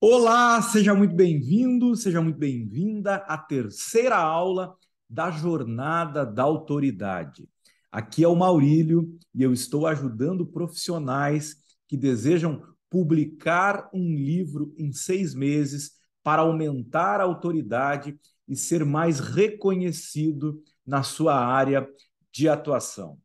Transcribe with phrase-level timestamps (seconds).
[0.00, 4.76] Olá, seja muito bem-vindo, seja muito bem-vinda à terceira aula
[5.10, 7.48] da Jornada da Autoridade.
[7.90, 11.56] Aqui é o Maurílio e eu estou ajudando profissionais
[11.88, 19.18] que desejam publicar um livro em seis meses para aumentar a autoridade e ser mais
[19.18, 21.84] reconhecido na sua área
[22.30, 23.18] de atuação.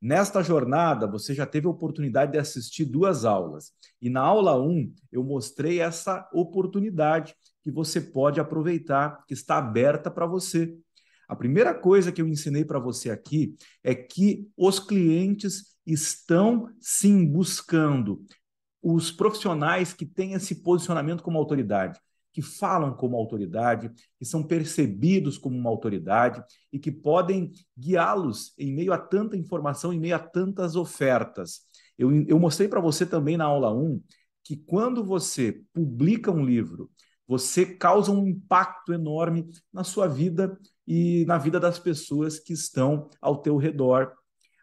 [0.00, 3.72] Nesta jornada, você já teve a oportunidade de assistir duas aulas.
[4.00, 9.58] E na aula 1, um, eu mostrei essa oportunidade que você pode aproveitar, que está
[9.58, 10.76] aberta para você.
[11.26, 17.26] A primeira coisa que eu ensinei para você aqui é que os clientes estão sim
[17.26, 18.24] buscando
[18.82, 21.98] os profissionais que têm esse posicionamento como autoridade
[22.36, 28.74] que falam como autoridade, que são percebidos como uma autoridade e que podem guiá-los em
[28.74, 31.62] meio a tanta informação, em meio a tantas ofertas.
[31.96, 34.02] Eu, eu mostrei para você também na aula 1
[34.44, 36.90] que quando você publica um livro,
[37.26, 43.08] você causa um impacto enorme na sua vida e na vida das pessoas que estão
[43.18, 44.12] ao teu redor.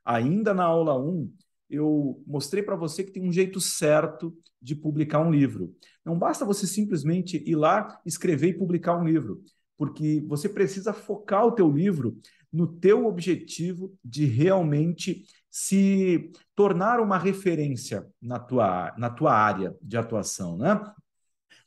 [0.05, 1.27] Ainda na aula 1,
[1.71, 5.75] eu mostrei para você que tem um jeito certo de publicar um livro.
[6.05, 9.41] Não basta você simplesmente ir lá, escrever e publicar um livro,
[9.77, 12.17] porque você precisa focar o teu livro
[12.51, 19.97] no teu objetivo de realmente se tornar uma referência na tua, na tua área de
[19.97, 20.79] atuação, né?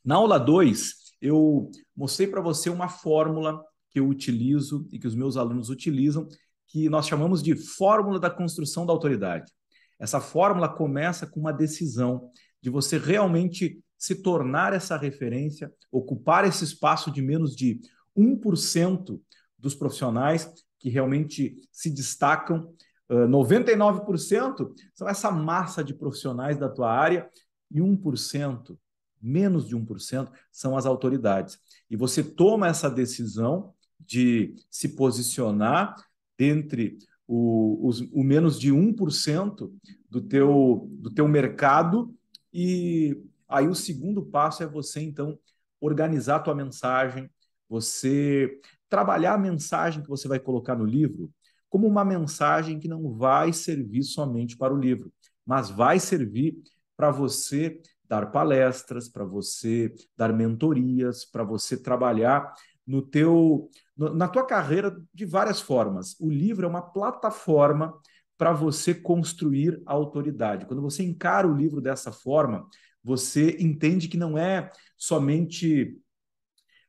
[0.03, 5.15] Na aula 2, eu mostrei para você uma fórmula que eu utilizo e que os
[5.15, 6.27] meus alunos utilizam,
[6.67, 9.51] que nós chamamos de fórmula da construção da autoridade.
[9.99, 12.29] Essa fórmula começa com uma decisão
[12.61, 17.79] de você realmente se tornar essa referência, ocupar esse espaço de menos de
[18.15, 19.19] 1%
[19.57, 22.73] dos profissionais que realmente se destacam.
[23.09, 27.29] Uh, 99% são essa massa de profissionais da tua área
[27.71, 28.77] e 1%,
[29.21, 31.59] menos de 1%, são as autoridades.
[31.89, 35.95] E você toma essa decisão de se posicionar
[36.37, 39.71] dentre o, os, o menos de 1%
[40.09, 42.13] do teu, do teu mercado.
[42.53, 43.17] E
[43.47, 45.37] aí o segundo passo é você, então,
[45.79, 47.29] organizar a tua mensagem,
[47.69, 48.59] você
[48.89, 51.31] trabalhar a mensagem que você vai colocar no livro
[51.69, 55.11] como uma mensagem que não vai servir somente para o livro,
[55.45, 56.57] mas vai servir
[56.95, 62.53] para você dar palestras, para você dar mentorias, para você trabalhar
[62.85, 66.15] no teu na tua carreira de várias formas.
[66.19, 67.93] O livro é uma plataforma
[68.37, 70.67] para você construir a autoridade.
[70.67, 72.67] Quando você encara o livro dessa forma,
[73.07, 75.97] você entende que não é somente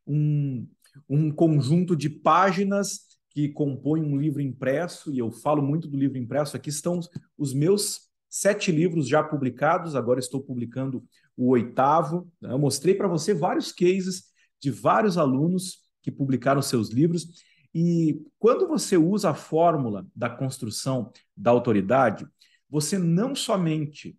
[0.05, 0.67] um,
[1.09, 6.19] um conjunto de páginas que compõem um livro impresso, e eu falo muito do livro
[6.19, 6.99] impresso, aqui estão
[7.37, 11.05] os meus sete livros já publicados, agora estou publicando
[11.37, 12.29] o oitavo.
[12.43, 14.25] Eu mostrei para você vários cases
[14.61, 17.29] de vários alunos que publicaram seus livros.
[17.73, 22.27] E quando você usa a fórmula da construção da autoridade,
[22.69, 24.19] você não somente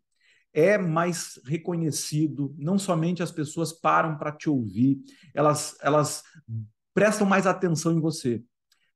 [0.54, 5.00] é mais reconhecido, não somente as pessoas param para te ouvir,
[5.34, 6.24] elas, elas
[6.94, 8.44] prestam mais atenção em você,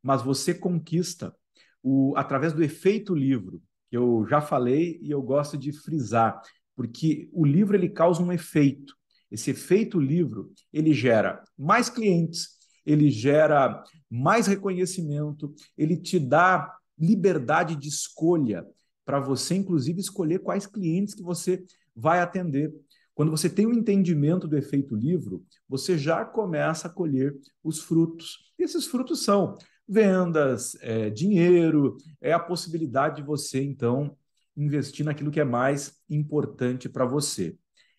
[0.01, 1.35] mas você conquista
[1.81, 6.41] o, através do efeito livro, que eu já falei e eu gosto de frisar,
[6.75, 8.95] porque o livro ele causa um efeito.
[9.29, 17.75] Esse efeito livro ele gera mais clientes, ele gera mais reconhecimento, ele te dá liberdade
[17.75, 18.65] de escolha
[19.05, 21.63] para você, inclusive, escolher quais clientes que você
[21.95, 22.73] vai atender.
[23.13, 27.79] Quando você tem o um entendimento do efeito livro, você já começa a colher os
[27.79, 28.51] frutos.
[28.57, 34.17] E esses frutos são vendas, é, dinheiro, é a possibilidade de você, então,
[34.55, 37.55] investir naquilo que é mais importante para você.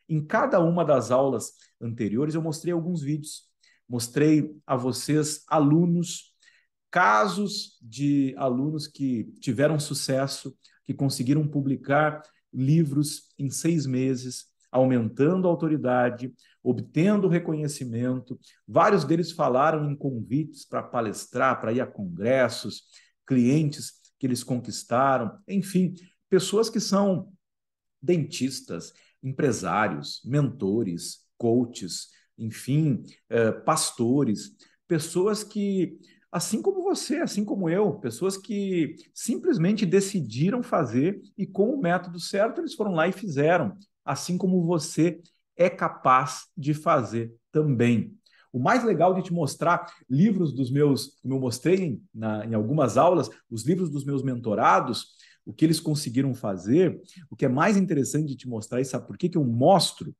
[0.09, 3.54] Em cada uma das aulas anteriores, eu mostrei alguns vídeos
[3.88, 6.34] mostrei a vocês alunos,
[6.91, 12.22] casos de alunos que tiveram sucesso, que conseguiram publicar
[12.52, 18.38] livros em seis meses, aumentando a autoridade, obtendo reconhecimento.
[18.66, 22.84] Vários deles falaram em convites para palestrar, para ir a congressos,
[23.26, 25.94] clientes que eles conquistaram, enfim,
[26.28, 27.32] pessoas que são
[28.00, 28.92] dentistas,
[29.22, 34.56] empresários, mentores, coaches, enfim, eh, pastores,
[34.87, 35.98] pessoas que,
[36.34, 42.19] assim como você, assim como eu, pessoas que simplesmente decidiram fazer e com o método
[42.19, 45.20] certo eles foram lá e fizeram, assim como você
[45.56, 48.19] é capaz de fazer também.
[48.52, 52.96] O mais legal de te mostrar livros dos meus, como eu mostrei na, em algumas
[52.96, 55.10] aulas, os livros dos meus mentorados,
[55.46, 59.06] o que eles conseguiram fazer, o que é mais interessante de te mostrar, e sabe
[59.06, 60.12] por que, que eu mostro?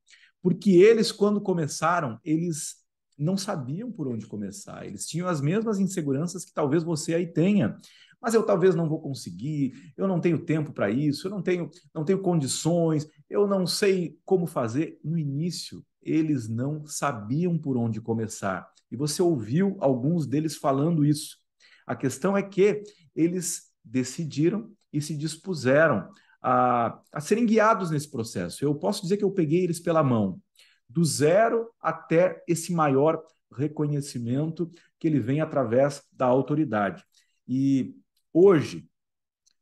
[0.45, 2.75] porque eles, quando começaram, eles
[3.17, 4.85] não sabiam por onde começar.
[4.85, 7.77] Eles tinham as mesmas inseguranças que talvez você aí tenha.
[8.21, 11.69] Mas eu talvez não vou conseguir, eu não tenho tempo para isso, eu não tenho,
[11.93, 14.99] não tenho condições, eu não sei como fazer.
[15.03, 18.67] No início, eles não sabiam por onde começar.
[18.91, 21.37] E você ouviu alguns deles falando isso.
[21.85, 22.81] A questão é que
[23.15, 26.09] eles decidiram e se dispuseram
[26.41, 28.63] a, a serem guiados nesse processo.
[28.63, 30.41] Eu posso dizer que eu peguei eles pela mão
[30.87, 33.21] do zero até esse maior
[33.51, 37.03] reconhecimento que ele vem através da autoridade.
[37.47, 37.95] E
[38.33, 38.87] hoje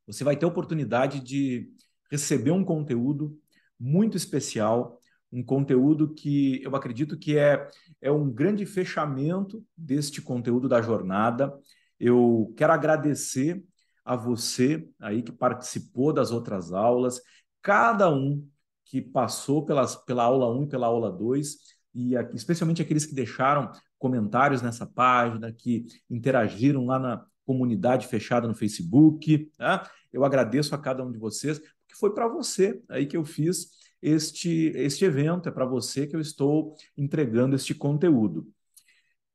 [0.06, 1.72] você vai ter a oportunidade de
[2.12, 3.38] receber um conteúdo
[3.80, 5.00] muito especial,
[5.32, 7.70] um conteúdo que eu acredito que é,
[8.02, 11.54] é um grande fechamento deste conteúdo da jornada.
[12.00, 13.64] Eu quero agradecer
[14.06, 17.22] a você aí que participou das outras aulas,
[17.62, 18.48] cada um
[18.94, 21.58] que passou pelas, pela aula 1 e pela aula 2,
[21.96, 28.54] e especialmente aqueles que deixaram comentários nessa página, que interagiram lá na comunidade fechada no
[28.54, 29.52] Facebook.
[29.58, 29.90] Tá?
[30.12, 33.72] Eu agradeço a cada um de vocês, porque foi para você aí que eu fiz
[34.00, 38.48] este, este evento, é para você que eu estou entregando este conteúdo.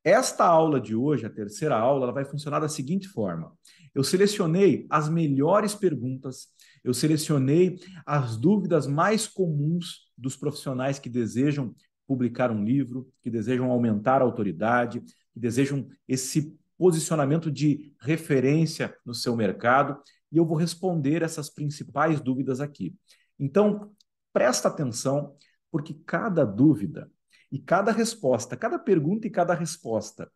[0.04, 3.52] Esta aula de hoje, a terceira aula, ela vai funcionar da seguinte forma.
[3.92, 6.46] Eu selecionei as melhores perguntas
[6.88, 11.74] eu selecionei as dúvidas mais comuns dos profissionais que desejam
[12.06, 19.12] publicar um livro, que desejam aumentar a autoridade, que desejam esse posicionamento de referência no
[19.12, 20.00] seu mercado,
[20.32, 22.96] e eu vou responder essas principais dúvidas aqui.
[23.38, 23.92] Então,
[24.32, 25.36] presta atenção,
[25.70, 27.10] porque cada dúvida
[27.52, 30.30] e cada resposta, cada pergunta e cada resposta,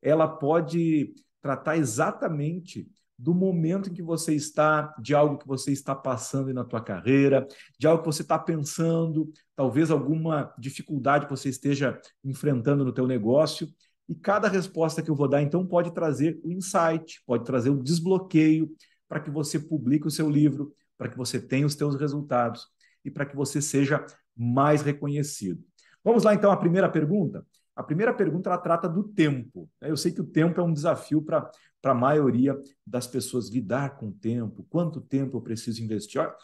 [0.00, 2.88] ela pode tratar exatamente
[3.18, 7.46] do momento em que você está, de algo que você está passando na tua carreira,
[7.78, 13.06] de algo que você está pensando, talvez alguma dificuldade que você esteja enfrentando no teu
[13.06, 13.68] negócio.
[14.08, 17.82] E cada resposta que eu vou dar, então, pode trazer o insight, pode trazer o
[17.82, 18.70] desbloqueio
[19.08, 22.66] para que você publique o seu livro, para que você tenha os teus resultados
[23.04, 24.04] e para que você seja
[24.36, 25.64] mais reconhecido.
[26.04, 27.44] Vamos lá, então, à primeira pergunta.
[27.74, 29.68] A primeira pergunta ela trata do tempo.
[29.80, 31.50] Eu sei que o tempo é um desafio para
[31.92, 32.56] a maioria
[32.86, 34.66] das pessoas lidar com o tempo.
[34.68, 36.20] Quanto tempo eu preciso investir?
[36.20, 36.34] Olha,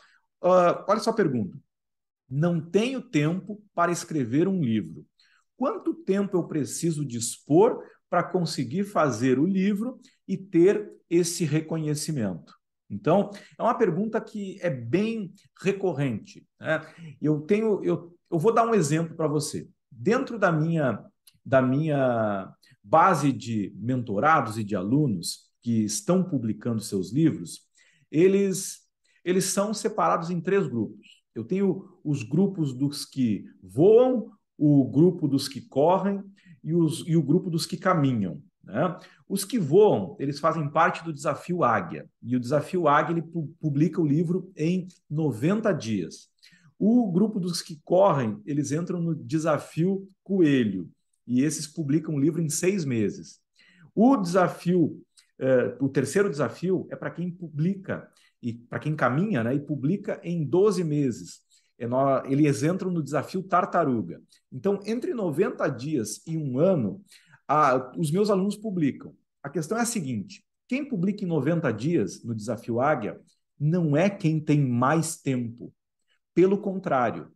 [0.42, 1.56] uh, olha só a pergunta.
[2.28, 5.04] Não tenho tempo para escrever um livro.
[5.56, 12.54] Quanto tempo eu preciso dispor para conseguir fazer o livro e ter esse reconhecimento?
[12.88, 16.46] Então, é uma pergunta que é bem recorrente.
[16.60, 16.80] Né?
[17.20, 19.68] Eu tenho, eu, eu vou dar um exemplo para você.
[19.90, 21.02] Dentro da minha
[21.44, 22.52] da minha
[22.82, 27.60] base de mentorados e de alunos que estão publicando seus livros,
[28.10, 28.80] eles,
[29.24, 31.22] eles são separados em três grupos.
[31.34, 36.22] Eu tenho os grupos dos que voam, o grupo dos que correm
[36.62, 38.42] e, os, e o grupo dos que caminham.
[38.62, 38.98] Né?
[39.28, 42.08] Os que voam, eles fazem parte do desafio Águia.
[42.22, 46.28] E o desafio Águia ele publica o livro em 90 dias.
[46.78, 50.90] O grupo dos que correm, eles entram no desafio Coelho
[51.26, 53.40] e esses publicam o livro em seis meses.
[53.94, 55.02] O desafio,
[55.38, 58.08] eh, o terceiro desafio é para quem publica
[58.42, 61.40] e para quem caminha né, e publica em 12 meses.
[61.78, 61.86] É
[62.30, 64.20] eles entram no desafio tartaruga.
[64.52, 67.02] Então, entre 90 dias e um ano,
[67.48, 69.14] a, os meus alunos publicam.
[69.42, 73.20] A questão é a seguinte: quem publica em 90 dias no desafio Águia
[73.58, 75.72] não é quem tem mais tempo.
[76.34, 77.30] Pelo contrário,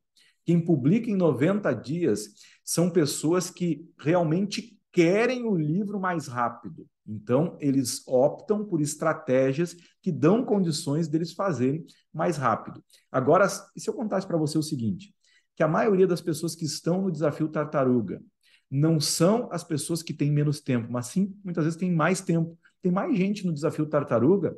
[0.46, 2.28] quem publica em 90 dias
[2.64, 6.86] são pessoas que realmente querem o livro mais rápido.
[7.06, 11.84] Então, eles optam por estratégias que dão condições deles fazerem
[12.14, 12.82] mais rápido.
[13.10, 15.12] Agora, se eu contasse para você o seguinte,
[15.56, 18.22] que a maioria das pessoas que estão no desafio tartaruga
[18.70, 22.58] não são as pessoas que têm menos tempo, mas sim, muitas vezes, têm mais tempo.
[22.80, 24.56] Tem mais gente no desafio tartaruga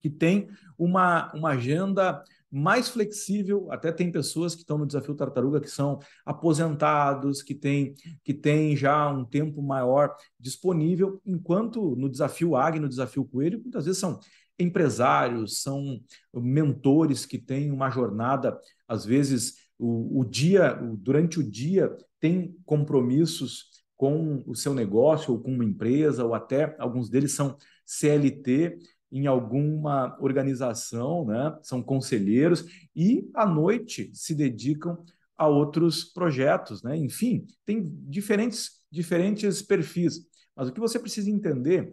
[0.00, 0.48] que tem
[0.78, 3.70] uma, uma agenda mais flexível.
[3.70, 8.76] Até tem pessoas que estão no desafio tartaruga que são aposentados, que têm que tem
[8.76, 14.18] já um tempo maior disponível, enquanto no desafio águia, no desafio coelho, muitas vezes são
[14.58, 16.00] empresários, são
[16.34, 23.70] mentores que têm uma jornada, às vezes o, o dia, durante o dia, tem compromissos
[23.96, 28.78] com o seu negócio ou com uma empresa, ou até alguns deles são CLT,
[29.12, 31.56] em alguma organização, né?
[31.62, 32.64] são conselheiros,
[32.94, 35.02] e à noite se dedicam
[35.36, 36.82] a outros projetos.
[36.82, 36.96] Né?
[36.96, 40.20] Enfim, tem diferentes, diferentes perfis.
[40.54, 41.92] Mas o que você precisa entender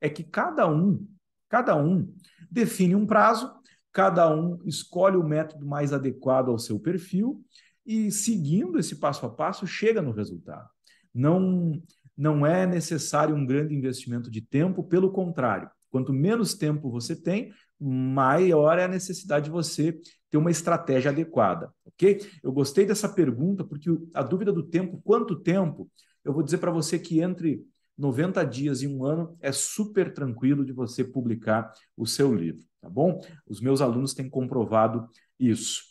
[0.00, 1.06] é que cada um,
[1.48, 2.12] cada um
[2.50, 3.52] define um prazo,
[3.92, 7.44] cada um escolhe o método mais adequado ao seu perfil
[7.84, 10.68] e seguindo esse passo a passo chega no resultado.
[11.14, 11.80] Não
[12.16, 17.54] não é necessário um grande investimento de tempo, pelo contrário, quanto menos tempo você tem,
[17.80, 19.98] maior é a necessidade de você
[20.28, 22.20] ter uma estratégia adequada, ok?
[22.42, 25.90] Eu gostei dessa pergunta porque a dúvida do tempo, quanto tempo?
[26.22, 27.64] Eu vou dizer para você que entre
[27.96, 32.90] 90 dias e um ano é super tranquilo de você publicar o seu livro, tá
[32.90, 33.18] bom?
[33.48, 35.08] Os meus alunos têm comprovado
[35.40, 35.82] isso.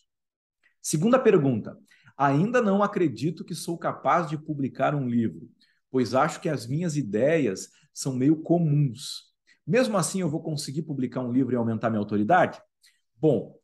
[0.80, 1.76] Segunda pergunta.
[2.16, 5.50] Ainda não acredito que sou capaz de publicar um livro,
[5.90, 9.34] pois acho que as minhas ideias são meio comuns.
[9.66, 12.62] Mesmo assim, eu vou conseguir publicar um livro e aumentar minha autoridade?
[13.16, 13.56] Bom,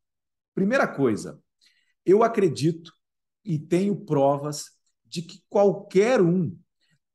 [0.55, 1.39] primeira coisa,
[2.05, 2.91] eu acredito
[3.45, 4.71] e tenho provas
[5.05, 6.57] de que qualquer um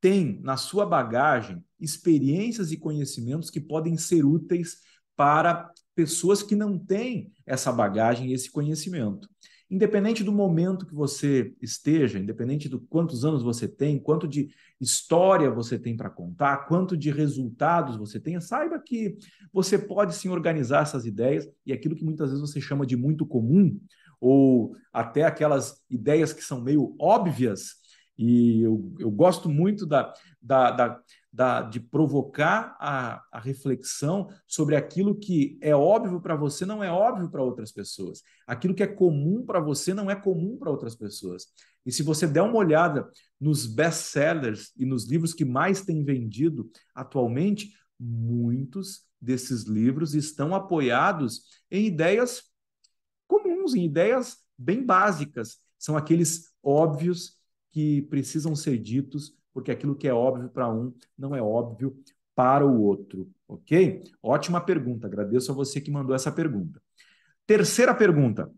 [0.01, 4.79] tem na sua bagagem experiências e conhecimentos que podem ser úteis
[5.17, 9.29] para pessoas que não têm essa bagagem e esse conhecimento.
[9.69, 14.49] Independente do momento que você esteja, independente do quantos anos você tem, quanto de
[14.81, 19.17] história você tem para contar, quanto de resultados você tem, saiba que
[19.53, 23.27] você pode sim organizar essas ideias e aquilo que muitas vezes você chama de muito
[23.27, 23.77] comum,
[24.21, 27.75] ou até aquelas ideias que são meio óbvias,
[28.19, 31.01] e eu, eu gosto muito da, da, da,
[31.37, 36.91] da, de provocar a, a reflexão sobre aquilo que é óbvio para você não é
[36.91, 38.23] óbvio para outras pessoas.
[38.47, 41.49] Aquilo que é comum para você não é comum para outras pessoas.
[41.85, 43.07] E se você der uma olhada
[43.39, 51.43] nos best-sellers e nos livros que mais têm vendido atualmente, muitos desses livros estão apoiados
[51.71, 52.45] em ideias
[53.27, 55.59] comuns, em ideias bem básicas.
[55.79, 57.37] São aqueles óbvios
[57.73, 61.97] que precisam ser ditos, porque aquilo que é óbvio para um não é óbvio
[62.35, 64.03] para o outro, ok?
[64.23, 66.79] Ótima pergunta, agradeço a você que mandou essa pergunta.
[67.47, 68.53] Terceira pergunta: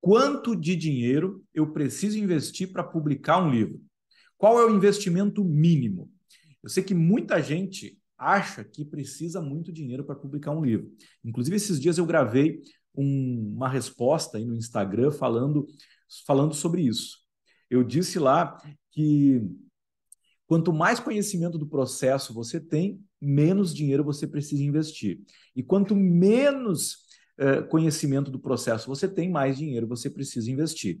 [0.00, 3.80] quanto de dinheiro eu preciso investir para publicar um livro?
[4.38, 6.08] Qual é o investimento mínimo?
[6.62, 10.88] Eu sei que muita gente acha que precisa muito dinheiro para publicar um livro.
[11.24, 12.60] Inclusive, esses dias eu gravei
[12.94, 15.66] um, uma resposta aí no Instagram falando,
[16.24, 17.22] falando sobre isso
[17.72, 19.42] eu disse lá que
[20.52, 25.18] quanto mais conhecimento do processo você tem, menos dinheiro você precisa investir.
[25.56, 27.06] E quanto menos
[27.40, 31.00] uh, conhecimento do processo você tem, mais dinheiro você precisa investir.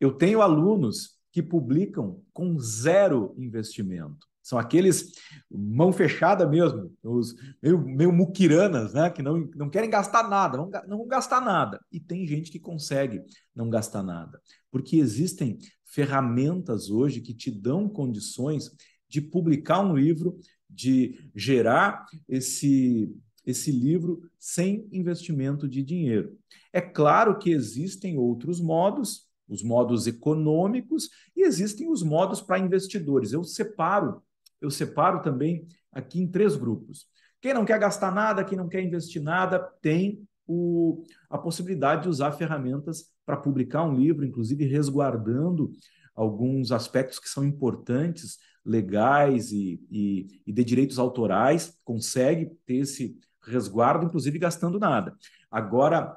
[0.00, 4.26] Eu tenho alunos que publicam com zero investimento.
[4.50, 5.12] São aqueles
[5.48, 9.08] mão fechada mesmo, os meio, meio muquiranas, né?
[9.08, 11.80] Que não, não querem gastar nada, não, não vão gastar nada.
[11.92, 13.22] E tem gente que consegue
[13.54, 14.42] não gastar nada.
[14.68, 18.72] Porque existem ferramentas hoje que te dão condições
[19.08, 20.36] de publicar um livro,
[20.68, 23.08] de gerar esse,
[23.46, 26.36] esse livro sem investimento de dinheiro.
[26.72, 33.32] É claro que existem outros modos, os modos econômicos, e existem os modos para investidores.
[33.32, 34.20] Eu separo,
[34.60, 37.06] eu separo também aqui em três grupos.
[37.40, 42.08] Quem não quer gastar nada, quem não quer investir nada, tem o, a possibilidade de
[42.08, 45.70] usar ferramentas para publicar um livro, inclusive resguardando
[46.14, 53.16] alguns aspectos que são importantes, legais e, e, e de direitos autorais, consegue ter esse
[53.42, 55.16] resguardo, inclusive gastando nada.
[55.50, 56.16] Agora,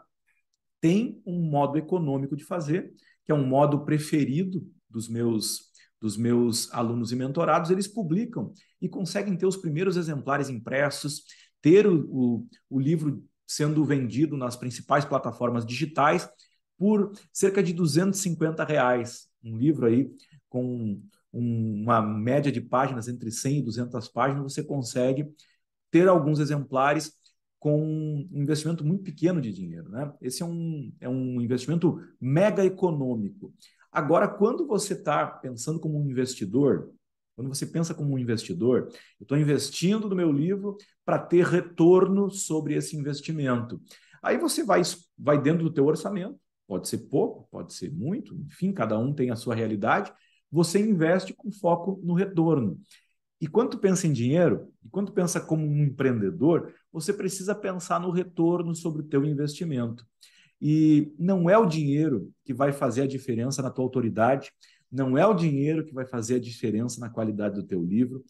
[0.82, 5.72] tem um modo econômico de fazer, que é um modo preferido dos meus
[6.04, 11.24] dos meus alunos e mentorados, eles publicam e conseguem ter os primeiros exemplares impressos,
[11.62, 16.30] ter o, o, o livro sendo vendido nas principais plataformas digitais
[16.78, 19.30] por cerca de 250 reais.
[19.42, 20.12] Um livro aí
[20.50, 25.34] com um, uma média de páginas entre 100 e 200 páginas, você consegue
[25.90, 27.14] ter alguns exemplares
[27.60, 29.88] com um investimento muito pequeno de dinheiro.
[29.88, 30.12] Né?
[30.20, 33.54] Esse é um, é um investimento mega econômico.
[33.94, 36.92] Agora, quando você está pensando como um investidor,
[37.36, 38.88] quando você pensa como um investidor,
[39.20, 43.80] eu estou investindo no meu livro para ter retorno sobre esse investimento.
[44.22, 44.82] Aí você vai,
[45.18, 49.30] vai dentro do teu orçamento, pode ser pouco, pode ser muito, enfim, cada um tem
[49.30, 50.12] a sua realidade.
[50.52, 52.80] Você investe com foco no retorno.
[53.40, 57.54] E quando tu pensa em dinheiro, e quando tu pensa como um empreendedor, você precisa
[57.54, 60.06] pensar no retorno sobre o teu investimento.
[60.66, 64.50] E não é o dinheiro que vai fazer a diferença na tua autoridade,
[64.90, 68.24] não é o dinheiro que vai fazer a diferença na qualidade do teu livro.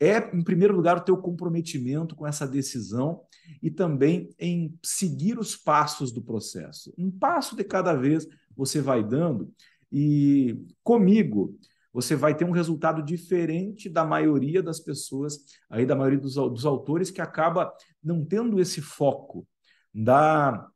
[0.00, 3.20] É, em primeiro lugar, o teu comprometimento com essa decisão
[3.62, 6.92] e também em seguir os passos do processo.
[6.98, 9.48] Um passo de cada vez você vai dando
[9.92, 11.56] e comigo
[11.92, 15.38] você vai ter um resultado diferente da maioria das pessoas,
[15.70, 19.46] aí da maioria dos, dos autores que acaba não tendo esse foco
[19.94, 20.68] da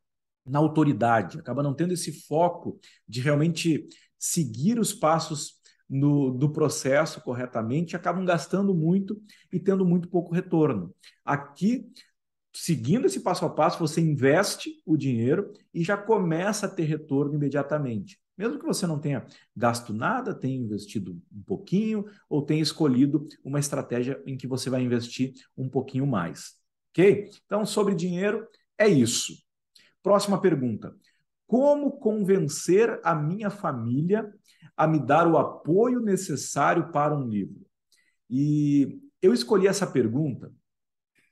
[0.44, 3.86] na autoridade, acaba não tendo esse foco de realmente
[4.18, 9.20] seguir os passos no, do processo corretamente, acabam gastando muito
[9.52, 10.94] e tendo muito pouco retorno.
[11.24, 11.86] Aqui,
[12.54, 17.34] seguindo esse passo a passo, você investe o dinheiro e já começa a ter retorno
[17.34, 18.18] imediatamente.
[18.36, 23.60] Mesmo que você não tenha gasto nada, tenha investido um pouquinho ou tenha escolhido uma
[23.60, 26.54] estratégia em que você vai investir um pouquinho mais.
[26.90, 27.30] Ok?
[27.44, 28.46] Então, sobre dinheiro,
[28.78, 29.34] é isso.
[30.02, 30.94] Próxima pergunta.
[31.46, 34.32] Como convencer a minha família
[34.76, 37.64] a me dar o apoio necessário para um livro?
[38.28, 40.52] E eu escolhi essa pergunta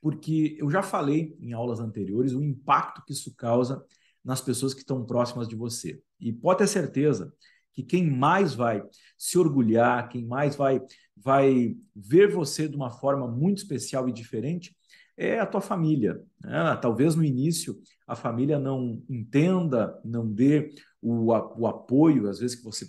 [0.01, 3.85] porque eu já falei em aulas anteriores o impacto que isso causa
[4.23, 6.01] nas pessoas que estão próximas de você.
[6.19, 7.33] E pode ter certeza
[7.73, 8.83] que quem mais vai
[9.17, 10.81] se orgulhar, quem mais vai
[11.15, 14.75] vai ver você de uma forma muito especial e diferente
[15.21, 16.21] é a tua família.
[16.43, 16.75] Né?
[16.81, 22.63] Talvez no início a família não entenda, não dê o, o apoio, às vezes, que
[22.63, 22.87] você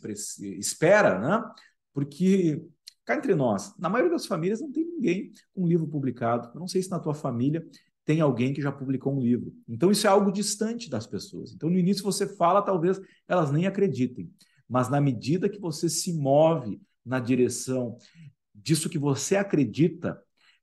[0.58, 1.44] espera, né?
[1.92, 2.64] porque
[3.04, 6.50] cá entre nós, na maioria das famílias não tem ninguém com um livro publicado.
[6.54, 7.64] Eu não sei se na tua família
[8.04, 9.52] tem alguém que já publicou um livro.
[9.68, 11.52] Então isso é algo distante das pessoas.
[11.52, 14.30] Então no início você fala, talvez elas nem acreditem,
[14.68, 17.96] mas na medida que você se move na direção
[18.54, 20.20] disso que você acredita,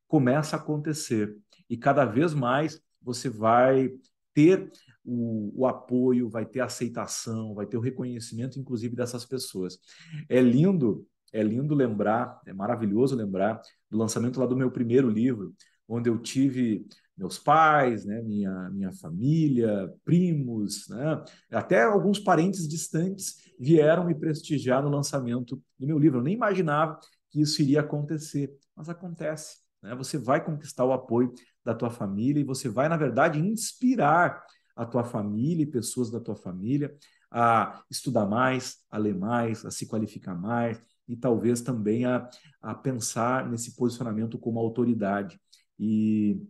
[0.07, 1.37] começa a acontecer.
[1.69, 3.91] E cada vez mais você vai
[4.33, 4.71] ter
[5.03, 9.79] o, o, apoio, vai ter aceitação, vai ter o reconhecimento, inclusive, dessas pessoas.
[10.27, 15.53] É lindo, é lindo lembrar, é maravilhoso lembrar do lançamento lá do meu primeiro livro,
[15.87, 16.85] onde eu tive
[17.17, 21.21] meus pais, né, minha, minha família, primos, né,
[21.51, 26.19] até alguns parentes distantes vieram me prestigiar no lançamento do meu livro.
[26.19, 26.97] Eu nem imaginava
[27.29, 29.57] que isso iria acontecer, mas acontece.
[29.81, 29.93] Né?
[29.95, 31.33] Você vai conquistar o apoio
[31.69, 34.43] da tua família e você vai, na verdade, inspirar
[34.75, 36.95] a tua família e pessoas da tua família
[37.31, 42.27] a estudar mais, a ler mais, a se qualificar mais e talvez também a,
[42.59, 45.39] a pensar nesse posicionamento como autoridade.
[45.77, 46.41] E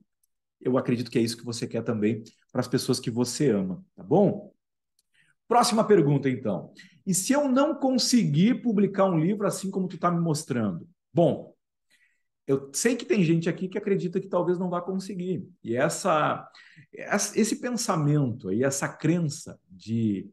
[0.61, 3.83] eu acredito que é isso que você quer também para as pessoas que você ama,
[3.95, 4.53] tá bom?
[5.49, 6.71] Próxima pergunta, então.
[7.05, 10.87] E se eu não conseguir publicar um livro assim como tu está me mostrando?
[11.13, 11.53] Bom,
[12.49, 15.47] eu sei que tem gente aqui que acredita que talvez não vá conseguir.
[15.63, 16.49] E essa,
[17.35, 20.27] esse pensamento e essa crença de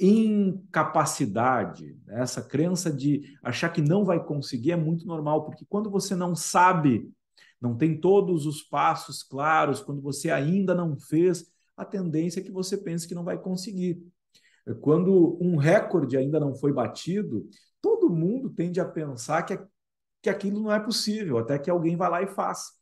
[0.00, 6.16] incapacidade, essa crença de achar que não vai conseguir é muito normal, porque quando você
[6.16, 7.12] não sabe
[7.60, 12.50] não tem todos os passos claros, quando você ainda não fez, a tendência é que
[12.50, 14.02] você pense que não vai conseguir.
[14.80, 17.46] Quando um recorde ainda não foi batido,
[17.80, 19.56] todo mundo tende a pensar que,
[20.22, 22.72] que aquilo não é possível, até que alguém vá lá e faça.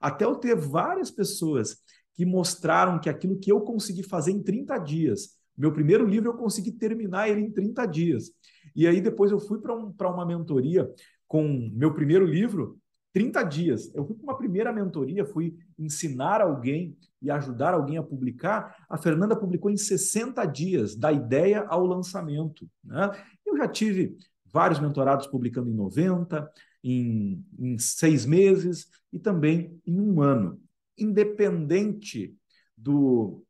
[0.00, 1.78] Até eu ter várias pessoas
[2.14, 6.34] que mostraram que aquilo que eu consegui fazer em 30 dias, meu primeiro livro eu
[6.34, 8.30] consegui terminar ele em 30 dias.
[8.74, 10.88] E aí depois eu fui para um, uma mentoria
[11.26, 12.78] com meu primeiro livro,
[13.12, 13.94] 30 dias.
[13.94, 18.84] Eu fui para uma primeira mentoria, fui ensinar alguém e ajudar alguém a publicar.
[18.88, 22.68] A Fernanda publicou em 60 dias, da ideia ao lançamento.
[22.82, 23.10] Né?
[23.46, 24.16] Eu já tive
[24.52, 26.50] vários mentorados publicando em 90,
[26.82, 30.60] em, em seis meses e também em um ano.
[30.96, 32.34] Independente
[32.76, 33.44] do,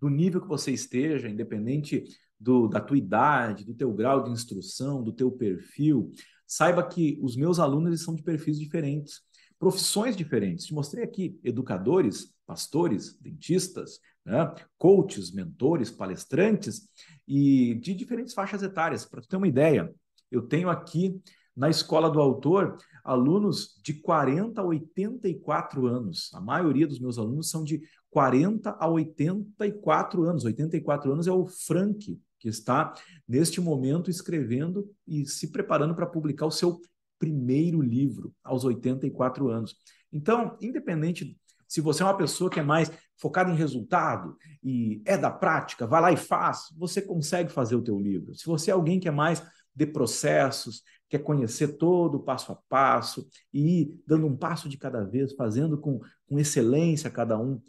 [0.00, 2.04] do nível que você esteja, independente
[2.38, 6.12] do, da tua idade, do teu grau de instrução, do teu perfil,
[6.46, 9.20] Saiba que os meus alunos são de perfis diferentes,
[9.58, 10.66] profissões diferentes.
[10.66, 14.54] Te mostrei aqui educadores, pastores, dentistas, né?
[14.78, 16.88] coaches, mentores, palestrantes
[17.26, 19.04] e de diferentes faixas etárias.
[19.04, 19.92] Para ter uma ideia,
[20.30, 21.20] eu tenho aqui
[21.56, 26.30] na escola do autor alunos de 40 a 84 anos.
[26.34, 30.44] A maioria dos meus alunos são de 40 a 84 anos.
[30.44, 32.92] 84 anos é o Frank, que está
[33.26, 36.80] neste momento escrevendo e se preparando para publicar o seu
[37.18, 39.76] primeiro livro aos 84 anos.
[40.12, 41.36] Então, independente
[41.68, 45.86] se você é uma pessoa que é mais focada em resultado e é da prática,
[45.86, 48.34] vai lá e faz, você consegue fazer o teu livro.
[48.34, 49.42] Se você é alguém que é mais
[49.74, 54.76] de processos, quer conhecer todo o passo a passo e ir dando um passo de
[54.76, 57.60] cada vez, fazendo com, com excelência cada um,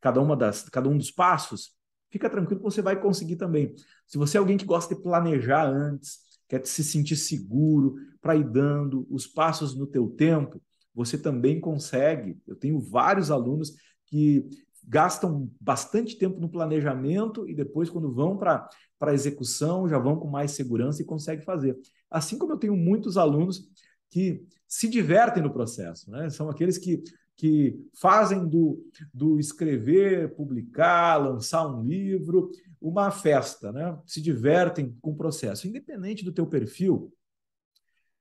[0.00, 1.74] cada uma das, cada um dos passos,
[2.10, 3.74] fica tranquilo que você vai conseguir também.
[4.06, 8.44] Se você é alguém que gosta de planejar antes, quer se sentir seguro para ir
[8.44, 10.60] dando os passos no teu tempo,
[10.94, 12.38] você também consegue.
[12.46, 13.74] Eu tenho vários alunos
[14.06, 14.48] que
[14.86, 18.68] gastam bastante tempo no planejamento e depois, quando vão para
[19.00, 21.76] a execução, já vão com mais segurança e conseguem fazer.
[22.10, 23.68] Assim como eu tenho muitos alunos
[24.08, 26.30] que se divertem no processo, né?
[26.30, 27.02] São aqueles que
[27.36, 33.96] que fazem do, do escrever, publicar, lançar um livro, uma festa, né?
[34.06, 35.68] Se divertem com o processo.
[35.68, 37.12] Independente do teu perfil,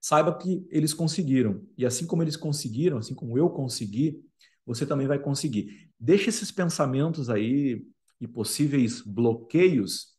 [0.01, 1.65] saiba que eles conseguiram.
[1.77, 4.21] E assim como eles conseguiram, assim como eu consegui,
[4.65, 5.89] você também vai conseguir.
[5.99, 7.85] Deixe esses pensamentos aí
[8.19, 10.15] e possíveis bloqueios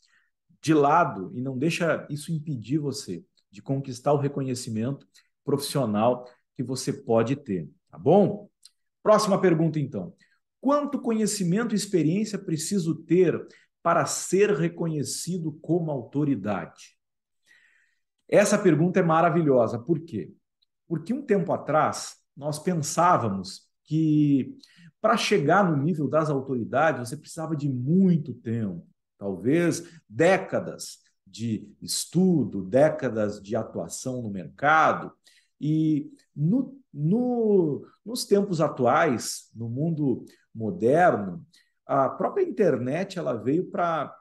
[0.60, 5.06] de lado e não deixa isso impedir você de conquistar o reconhecimento
[5.44, 8.48] profissional que você pode ter, tá bom?
[9.02, 10.14] Próxima pergunta então.
[10.60, 13.46] Quanto conhecimento e experiência preciso ter
[13.82, 16.96] para ser reconhecido como autoridade?
[18.28, 19.78] Essa pergunta é maravilhosa.
[19.78, 20.32] Por quê?
[20.88, 24.56] Porque um tempo atrás nós pensávamos que
[25.00, 32.62] para chegar no nível das autoridades você precisava de muito tempo, talvez décadas de estudo,
[32.62, 35.12] décadas de atuação no mercado.
[35.60, 41.44] E no, no, nos tempos atuais, no mundo moderno,
[41.86, 44.18] a própria internet ela veio para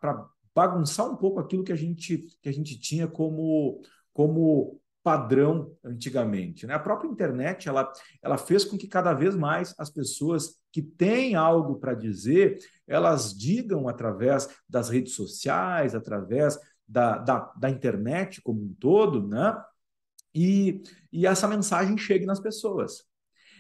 [0.54, 3.82] bagunçar um pouco aquilo que a gente, que a gente tinha como,
[4.13, 6.65] como padrão antigamente.
[6.65, 6.74] Né?
[6.74, 11.36] A própria internet ela, ela fez com que cada vez mais as pessoas que têm
[11.36, 18.63] algo para dizer, elas digam através das redes sociais, através da, da, da internet como
[18.63, 19.56] um todo, né?
[20.34, 20.82] E,
[21.13, 23.04] e essa mensagem chegue nas pessoas.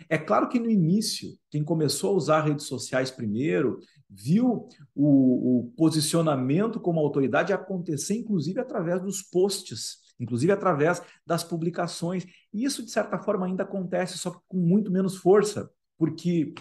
[0.09, 3.79] É claro que no início, quem começou a usar redes sociais primeiro,
[4.09, 12.25] viu o, o posicionamento como autoridade acontecer, inclusive através dos posts inclusive através das publicações.
[12.53, 16.53] E isso, de certa forma, ainda acontece, só com muito menos força, porque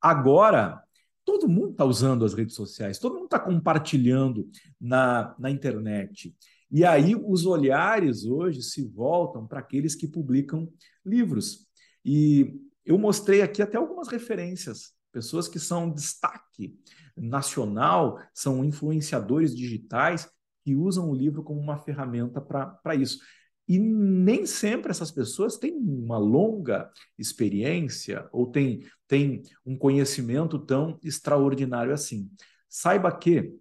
[0.00, 0.82] agora
[1.24, 4.48] todo mundo está usando as redes sociais, todo mundo está compartilhando
[4.80, 6.34] na, na internet.
[6.70, 10.68] E aí os olhares hoje se voltam para aqueles que publicam
[11.04, 11.68] livros.
[12.04, 16.78] E eu mostrei aqui até algumas referências, pessoas que são destaque
[17.16, 20.28] nacional, são influenciadores digitais
[20.70, 23.18] que usam o livro como uma ferramenta para isso.
[23.66, 30.96] E nem sempre essas pessoas têm uma longa experiência ou têm, têm um conhecimento tão
[31.02, 32.30] extraordinário assim.
[32.68, 33.52] Saiba que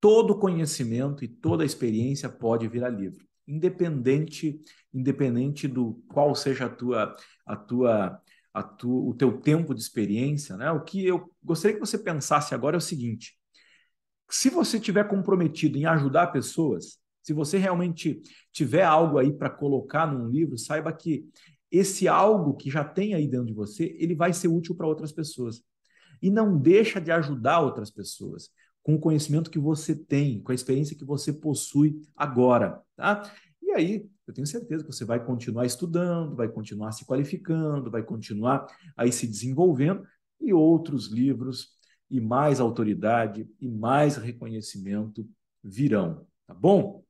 [0.00, 4.60] todo conhecimento e toda experiência pode virar livro, independente
[4.94, 8.22] independente do qual seja a tua a tua
[8.54, 10.70] a tu, o teu tempo de experiência, né?
[10.70, 13.35] O que eu gostaria que você pensasse agora é o seguinte:
[14.28, 18.20] se você tiver comprometido em ajudar pessoas, se você realmente
[18.52, 21.28] tiver algo aí para colocar num livro, saiba que
[21.70, 25.12] esse algo que já tem aí dentro de você, ele vai ser útil para outras
[25.12, 25.62] pessoas.
[26.22, 28.48] E não deixa de ajudar outras pessoas
[28.82, 33.28] com o conhecimento que você tem, com a experiência que você possui agora, tá?
[33.60, 38.02] E aí, eu tenho certeza que você vai continuar estudando, vai continuar se qualificando, vai
[38.02, 40.06] continuar aí se desenvolvendo
[40.40, 41.75] e outros livros
[42.10, 45.28] e mais autoridade e mais reconhecimento
[45.62, 47.02] virão, tá bom?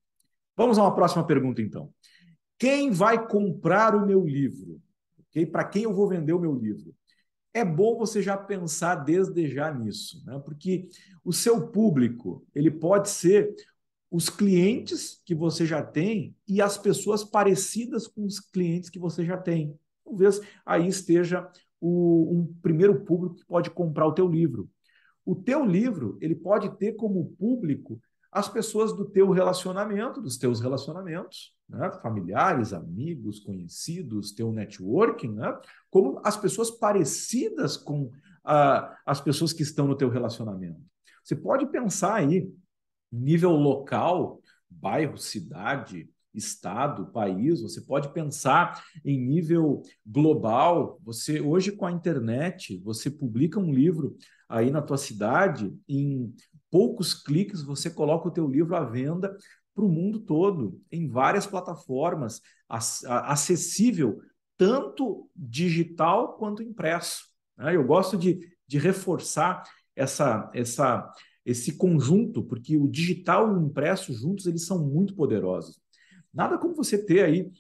[0.57, 1.93] Vamos a uma próxima pergunta então.
[2.59, 4.81] Quem vai comprar o meu livro?
[5.29, 5.45] Okay?
[5.45, 6.95] Para quem eu vou vender o meu livro?
[7.53, 10.39] É bom você já pensar desde já nisso, né?
[10.45, 10.89] Porque
[11.25, 13.55] o seu público, ele pode ser
[14.11, 19.25] os clientes que você já tem e as pessoas parecidas com os clientes que você
[19.25, 19.79] já tem.
[20.05, 24.71] Talvez aí esteja o, um primeiro público que pode comprar o teu livro.
[25.27, 30.61] O teu livro, ele pode ter como público as pessoas do teu relacionamento, dos teus
[30.61, 31.91] relacionamentos, né?
[32.01, 35.59] familiares, amigos, conhecidos, teu networking, né?
[35.91, 38.13] como as pessoas parecidas com
[38.45, 40.81] ah, as pessoas que estão no teu relacionamento.
[41.25, 42.49] Você pode pensar aí,
[43.11, 51.01] nível local, bairro, cidade, estado, país, você pode pensar em nível global.
[51.05, 54.17] Você hoje com a internet, você publica um livro
[54.49, 56.35] aí na tua cidade, em
[56.71, 59.37] poucos cliques você coloca o teu livro à venda
[59.75, 64.21] para o mundo todo, em várias plataformas, acessível
[64.57, 67.25] tanto digital quanto impresso.
[67.57, 67.77] Né?
[67.77, 69.63] Eu gosto de, de reforçar
[69.95, 71.11] essa, essa,
[71.45, 75.79] esse conjunto, porque o digital e o impresso juntos eles são muito poderosos.
[76.33, 77.51] Nada como você ter aí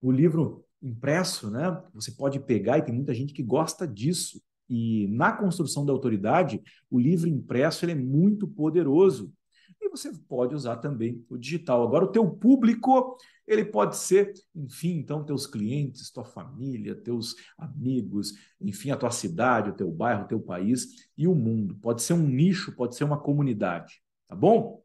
[0.00, 1.82] o livro impresso, né?
[1.94, 4.40] Você pode pegar e tem muita gente que gosta disso.
[4.68, 9.32] E na construção da autoridade, o livro impresso ele é muito poderoso.
[9.80, 11.82] E você pode usar também o digital.
[11.82, 18.34] Agora, o teu público, ele pode ser, enfim, então, teus clientes, tua família, teus amigos,
[18.60, 21.76] enfim, a tua cidade, o teu bairro, o teu país e o mundo.
[21.76, 24.02] Pode ser um nicho, pode ser uma comunidade.
[24.26, 24.82] Tá bom?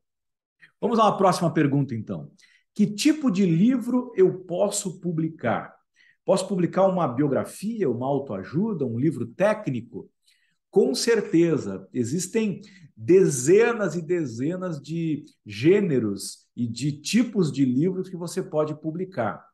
[0.79, 2.31] Vamos uma próxima pergunta, então.
[2.73, 5.75] Que tipo de livro eu posso publicar?
[6.25, 10.09] Posso publicar uma biografia, uma autoajuda, um livro técnico?
[10.71, 12.61] Com certeza, existem
[12.95, 19.45] dezenas e dezenas de gêneros e de tipos de livros que você pode publicar.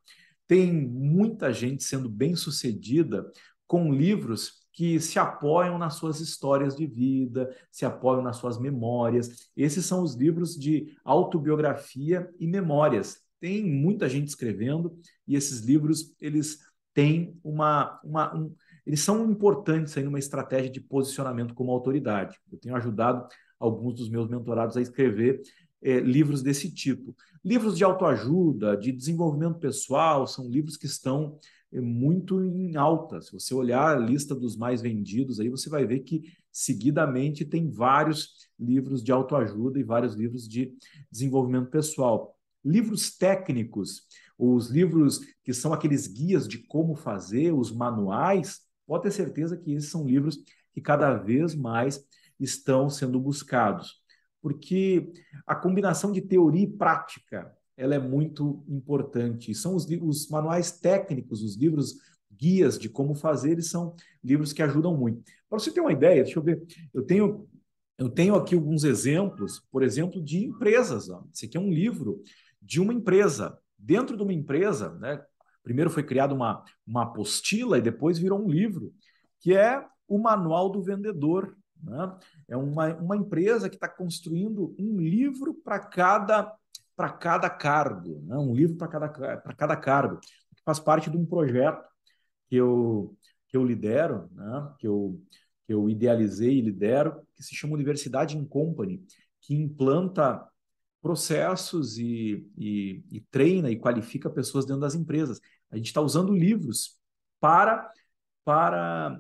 [0.47, 3.29] Tem muita gente sendo bem sucedida
[3.67, 9.51] com livros que se apoiam nas suas histórias de vida, se apoiam nas suas memórias.
[9.55, 13.17] Esses são os livros de autobiografia e memórias.
[13.39, 14.97] Tem muita gente escrevendo
[15.27, 16.59] e esses livros eles
[16.93, 18.53] têm uma, uma um,
[18.85, 22.37] eles são importantes aí numa estratégia de posicionamento como autoridade.
[22.51, 23.27] Eu tenho ajudado
[23.59, 25.41] alguns dos meus mentorados a escrever
[25.81, 27.15] é, livros desse tipo.
[27.43, 31.37] Livros de autoajuda, de desenvolvimento pessoal, são livros que estão
[31.71, 33.21] é, muito em alta.
[33.21, 37.69] Se você olhar a lista dos mais vendidos, aí você vai ver que seguidamente tem
[37.69, 40.73] vários livros de autoajuda e vários livros de
[41.11, 42.35] desenvolvimento pessoal.
[42.63, 44.01] Livros técnicos,
[44.37, 49.73] os livros que são aqueles guias de como fazer, os manuais, pode ter certeza que
[49.73, 50.37] esses são livros
[50.73, 52.03] que cada vez mais
[52.39, 54.01] estão sendo buscados,
[54.41, 55.11] porque
[55.45, 59.53] a combinação de teoria e prática ela é muito importante.
[59.55, 61.95] São os, os manuais técnicos, os livros
[62.31, 65.23] guias de como fazer, eles são livros que ajudam muito.
[65.49, 66.61] Para você ter uma ideia, deixa eu ver,
[66.93, 67.47] eu tenho
[67.97, 71.09] eu tenho aqui alguns exemplos, por exemplo, de empresas.
[71.09, 71.21] Ó.
[71.33, 72.23] Esse aqui é um livro
[72.61, 73.57] de uma empresa.
[73.77, 75.23] Dentro de uma empresa, né,
[75.63, 78.93] primeiro foi criada uma, uma apostila e depois virou um livro,
[79.39, 81.55] que é o Manual do Vendedor.
[81.81, 82.17] Né?
[82.47, 86.55] É uma, uma empresa que está construindo um livro para cada
[86.99, 88.35] para cada cargo, né?
[88.35, 91.81] um livro para cada, para cada cargo, que faz parte de um projeto
[92.49, 93.17] que eu,
[93.47, 94.73] que eu lidero, né?
[94.77, 95.17] que, eu,
[95.65, 99.01] que eu idealizei e lidero, que se chama Universidade in Company,
[99.39, 100.45] que implanta
[101.01, 105.39] processos e, e, e treina e qualifica pessoas dentro das empresas.
[105.71, 106.97] A gente está usando livros
[107.39, 107.89] para,
[108.43, 109.19] para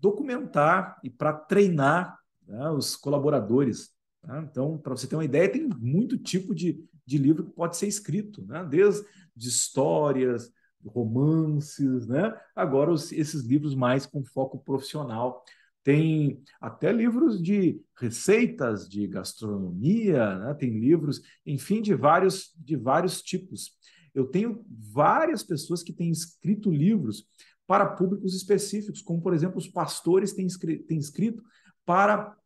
[0.00, 3.90] documentar e para treinar né, os colaboradores.
[4.22, 4.46] Né?
[4.50, 7.86] Então, para você ter uma ideia, tem muito tipo de, de livro que pode ser
[7.86, 8.64] escrito, né?
[8.64, 10.52] desde de histórias,
[10.84, 12.34] romances, né?
[12.54, 15.44] agora os, esses livros mais com foco profissional.
[15.88, 20.52] Tem até livros de receitas de gastronomia, né?
[20.52, 23.72] tem livros, enfim, de vários, de vários tipos.
[24.14, 27.26] Eu tenho várias pessoas que têm escrito livros
[27.66, 30.46] para públicos específicos, como, por exemplo, os pastores têm,
[30.86, 31.42] têm escrito
[31.86, 32.36] para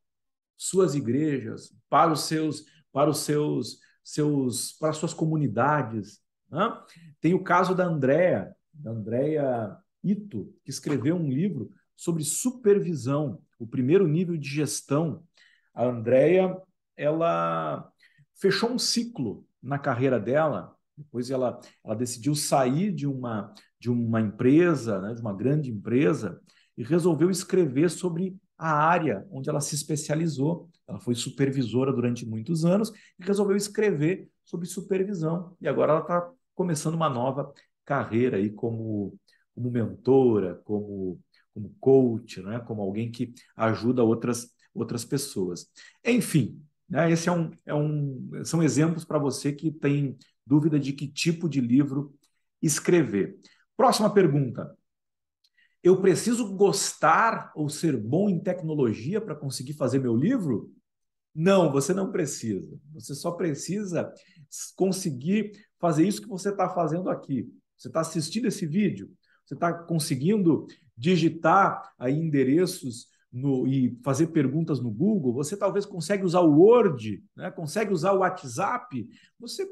[0.57, 6.20] suas igrejas, para os seus, para os seus, seus para suas comunidades.
[6.48, 6.81] Né?
[7.20, 13.64] Tem o caso da Andrea, da Andrea Ito, que escreveu um livro sobre supervisão, o
[13.64, 15.22] primeiro nível de gestão.
[15.72, 16.60] A Andrea,
[16.96, 17.88] ela
[18.34, 24.20] fechou um ciclo na carreira dela, depois ela, ela decidiu sair de uma, de uma
[24.20, 26.40] empresa, né, de uma grande empresa,
[26.76, 30.68] e resolveu escrever sobre a área onde ela se especializou.
[30.88, 35.56] Ela foi supervisora durante muitos anos e resolveu escrever sobre supervisão.
[35.60, 37.52] E agora ela está começando uma nova
[37.84, 39.16] carreira aí como,
[39.54, 41.20] como mentora, como,
[41.52, 42.60] como coach, né?
[42.60, 45.66] como alguém que ajuda outras, outras pessoas.
[46.04, 47.10] Enfim, né?
[47.10, 51.48] esse é um, é um, são exemplos para você que tem dúvida de que tipo
[51.48, 52.14] de livro
[52.60, 53.38] escrever.
[53.76, 54.76] Próxima pergunta.
[55.82, 60.72] Eu preciso gostar ou ser bom em tecnologia para conseguir fazer meu livro?
[61.34, 62.78] Não, você não precisa.
[62.92, 64.12] Você só precisa
[64.76, 67.48] conseguir fazer isso que você está fazendo aqui.
[67.76, 69.10] Você está assistindo esse vídeo,
[69.44, 76.24] você está conseguindo digitar aí endereços no, e fazer perguntas no Google, você talvez consegue
[76.24, 77.50] usar o Word, né?
[77.50, 79.09] consegue usar o WhatsApp,
[79.40, 79.66] você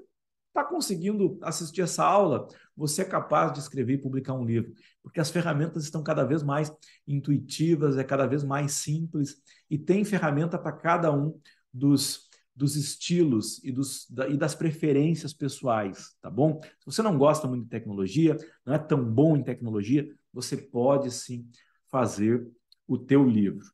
[0.48, 5.20] está conseguindo assistir essa aula, você é capaz de escrever e publicar um livro, porque
[5.20, 6.72] as ferramentas estão cada vez mais
[7.06, 9.36] intuitivas, é cada vez mais simples
[9.68, 11.38] e tem ferramenta para cada um
[11.72, 16.60] dos, dos estilos e, dos, da, e das preferências pessoais, tá bom?
[16.80, 21.10] Se você não gosta muito de tecnologia, não é tão bom em tecnologia, você pode
[21.10, 21.48] sim
[21.90, 22.46] fazer
[22.86, 23.66] o teu livro.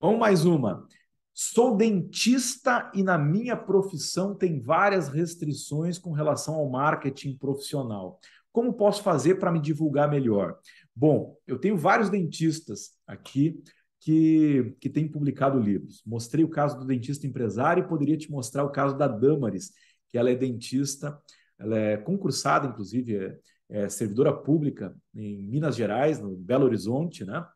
[0.00, 0.86] Vamos mais uma.
[1.32, 8.20] Sou dentista e na minha profissão tem várias restrições com relação ao marketing profissional.
[8.52, 10.56] Como posso fazer para me divulgar melhor?
[10.94, 13.60] Bom, eu tenho vários dentistas aqui
[13.98, 16.02] que, que têm publicado livros.
[16.06, 19.72] Mostrei o caso do dentista empresário e poderia te mostrar o caso da Damaris,
[20.08, 21.18] que ela é dentista,
[21.58, 27.46] ela é concursada, inclusive, é, é servidora pública em Minas Gerais, no Belo Horizonte, né?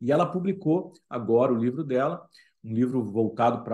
[0.00, 2.24] E ela publicou agora o livro dela,
[2.62, 3.64] um livro voltado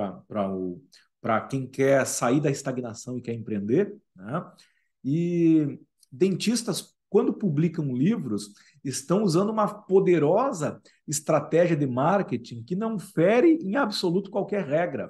[1.20, 3.94] para quem quer sair da estagnação e quer empreender.
[4.16, 4.52] Né?
[5.04, 5.78] E
[6.10, 8.50] dentistas quando publicam livros,
[8.82, 15.08] estão usando uma poderosa estratégia de marketing que não fere em absoluto qualquer regra.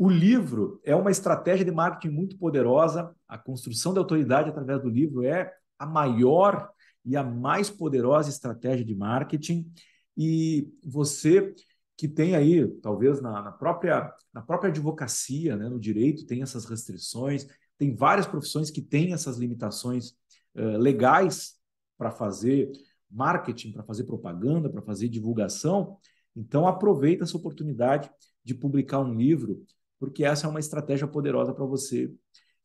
[0.00, 3.12] O livro é uma estratégia de marketing muito poderosa.
[3.26, 6.70] A construção da autoridade através do livro é a maior
[7.04, 9.68] e a mais poderosa estratégia de marketing.
[10.16, 11.52] E você
[11.96, 16.64] que tem aí, talvez na, na própria, na própria advocacia, né, no direito, tem essas
[16.64, 17.44] restrições,
[17.76, 20.10] tem várias profissões que têm essas limitações
[20.54, 21.56] uh, legais
[21.98, 22.70] para fazer
[23.10, 25.98] marketing, para fazer propaganda, para fazer divulgação.
[26.36, 28.08] Então, aproveita essa oportunidade
[28.44, 29.66] de publicar um livro,
[29.98, 32.12] porque essa é uma estratégia poderosa para você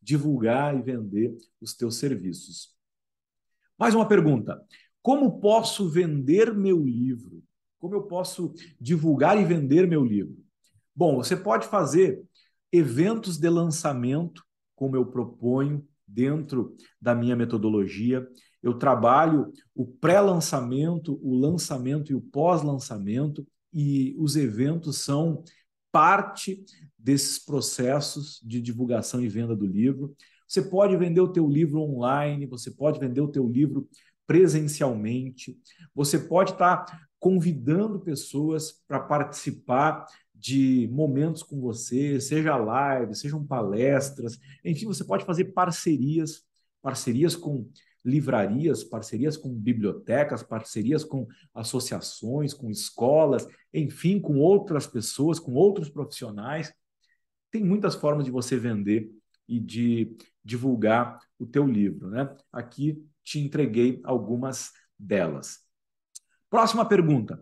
[0.02, 2.76] divulgar e vender os teus serviços.
[3.78, 4.62] Mais uma pergunta:
[5.02, 7.44] como posso vender meu livro?
[7.80, 10.38] Como eu posso divulgar e vender meu livro?
[10.96, 12.24] Bom, você pode fazer
[12.72, 14.44] eventos de lançamento,
[14.76, 18.28] como eu proponho dentro da minha metodologia.
[18.62, 25.44] Eu trabalho o pré-lançamento, o lançamento e o pós-lançamento, e os eventos são
[25.92, 26.64] parte
[27.04, 30.16] desses processos de divulgação e venda do livro.
[30.48, 33.90] Você pode vender o teu livro online, você pode vender o teu livro
[34.26, 35.60] presencialmente,
[35.94, 36.86] você pode estar
[37.20, 45.26] convidando pessoas para participar de momentos com você, seja live, sejam palestras, enfim, você pode
[45.26, 46.44] fazer parcerias,
[46.82, 47.70] parcerias com
[48.04, 55.90] livrarias, parcerias com bibliotecas, parcerias com associações, com escolas, enfim, com outras pessoas, com outros
[55.90, 56.74] profissionais.
[57.54, 59.12] Tem muitas formas de você vender
[59.48, 62.36] e de divulgar o teu livro, né?
[62.52, 65.60] Aqui te entreguei algumas delas.
[66.50, 67.40] Próxima pergunta.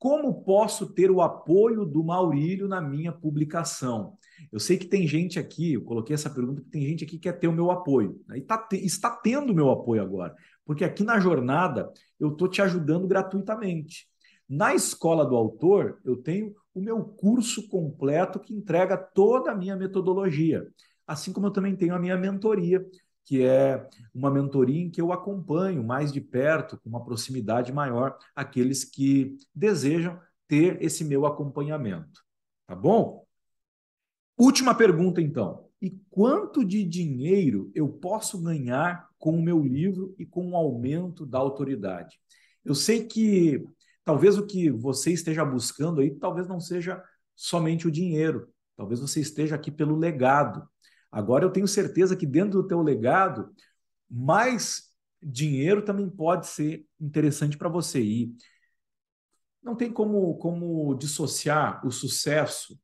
[0.00, 4.18] Como posso ter o apoio do Maurílio na minha publicação?
[4.50, 7.20] Eu sei que tem gente aqui, eu coloquei essa pergunta, porque tem gente aqui que
[7.20, 8.20] quer ter o meu apoio.
[8.26, 8.38] Né?
[8.38, 10.34] E tá, está tendo o meu apoio agora.
[10.64, 14.08] Porque aqui na jornada eu estou te ajudando gratuitamente.
[14.48, 19.76] Na escola do autor, eu tenho o meu curso completo que entrega toda a minha
[19.76, 20.66] metodologia.
[21.06, 22.84] Assim como eu também tenho a minha mentoria,
[23.24, 28.16] que é uma mentoria em que eu acompanho mais de perto, com uma proximidade maior,
[28.34, 32.22] aqueles que desejam ter esse meu acompanhamento.
[32.66, 33.24] Tá bom?
[34.36, 35.68] Última pergunta, então.
[35.80, 41.26] E quanto de dinheiro eu posso ganhar com o meu livro e com o aumento
[41.26, 42.18] da autoridade?
[42.64, 43.64] Eu sei que
[44.04, 47.02] talvez o que você esteja buscando aí talvez não seja
[47.34, 48.48] somente o dinheiro.
[48.76, 50.66] Talvez você esteja aqui pelo legado.
[51.10, 53.52] Agora eu tenho certeza que dentro do teu legado,
[54.10, 54.90] mais
[55.22, 58.00] dinheiro também pode ser interessante para você.
[58.00, 58.34] E
[59.62, 62.78] não tem como, como dissociar o sucesso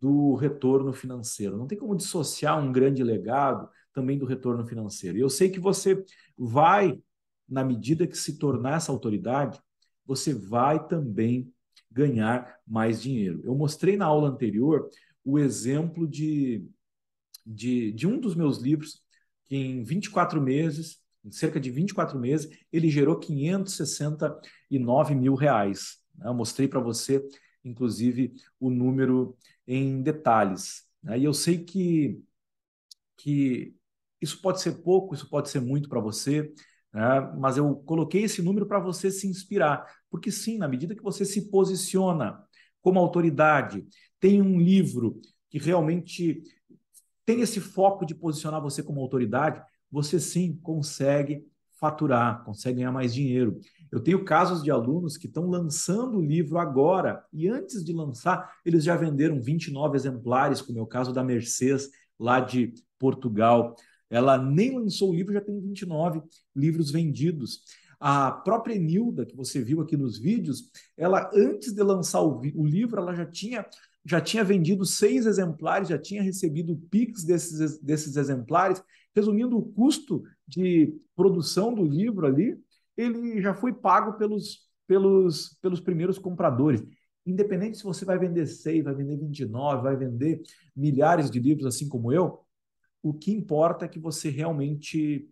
[0.00, 1.56] do retorno financeiro.
[1.56, 5.18] Não tem como dissociar um grande legado também do retorno financeiro.
[5.18, 6.04] Eu sei que você
[6.36, 7.00] vai,
[7.48, 9.60] na medida que se tornar essa autoridade,
[10.08, 11.52] você vai também
[11.92, 13.42] ganhar mais dinheiro.
[13.44, 14.90] Eu mostrei na aula anterior
[15.24, 16.66] o exemplo de
[17.48, 19.02] de, de um dos meus livros,
[19.46, 25.96] que em 24 meses, em cerca de 24 meses, ele gerou 569 mil reais.
[26.14, 26.28] Né?
[26.28, 27.26] Eu mostrei para você,
[27.64, 29.34] inclusive, o número
[29.66, 30.86] em detalhes.
[31.02, 31.20] Né?
[31.20, 32.20] E eu sei que,
[33.16, 33.74] que
[34.20, 36.52] isso pode ser pouco, isso pode ser muito para você,
[36.92, 37.32] né?
[37.38, 39.86] mas eu coloquei esse número para você se inspirar.
[40.10, 42.42] Porque, sim, na medida que você se posiciona
[42.80, 43.86] como autoridade,
[44.20, 45.20] tem um livro
[45.50, 46.42] que realmente
[47.24, 51.46] tem esse foco de posicionar você como autoridade, você sim consegue
[51.78, 53.58] faturar, consegue ganhar mais dinheiro.
[53.90, 58.52] Eu tenho casos de alunos que estão lançando o livro agora e antes de lançar,
[58.64, 63.76] eles já venderam 29 exemplares, como é o caso da Mercedes, lá de Portugal.
[64.10, 66.22] Ela nem lançou o livro, já tem 29
[66.54, 67.62] livros vendidos.
[68.00, 72.64] A própria Enilda, que você viu aqui nos vídeos, ela antes de lançar o, o
[72.64, 73.66] livro, ela já tinha
[74.08, 78.82] já tinha vendido seis exemplares, já tinha recebido Pix desses, desses exemplares.
[79.14, 82.58] Resumindo, o custo de produção do livro ali,
[82.96, 86.82] ele já foi pago pelos, pelos, pelos primeiros compradores.
[87.26, 90.40] Independente se você vai vender seis, vai vender 29, vai vender
[90.74, 92.40] milhares de livros, assim como eu,
[93.02, 95.28] o que importa é que você realmente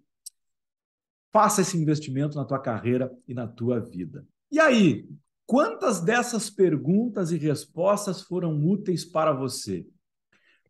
[1.32, 4.26] faça esse investimento na tua carreira e na tua vida.
[4.50, 5.08] E aí,
[5.46, 9.86] Quantas dessas perguntas e respostas foram úteis para você?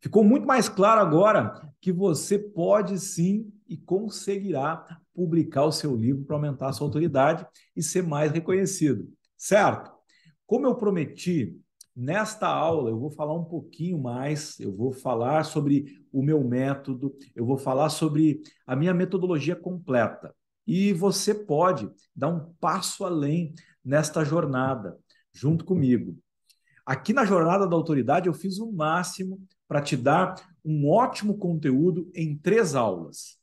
[0.01, 6.25] Ficou muito mais claro agora que você pode sim e conseguirá publicar o seu livro
[6.25, 9.91] para aumentar a sua autoridade e ser mais reconhecido, certo?
[10.47, 11.59] Como eu prometi,
[11.97, 17.15] nesta aula eu vou falar um pouquinho mais, eu vou falar sobre o meu método,
[17.35, 20.35] eu vou falar sobre a minha metodologia completa.
[20.67, 23.55] e você pode dar um passo além
[23.85, 24.99] nesta jornada,
[25.33, 26.19] junto comigo.
[26.85, 32.11] Aqui na Jornada da Autoridade, eu fiz o máximo para te dar um ótimo conteúdo
[32.15, 33.39] em três aulas.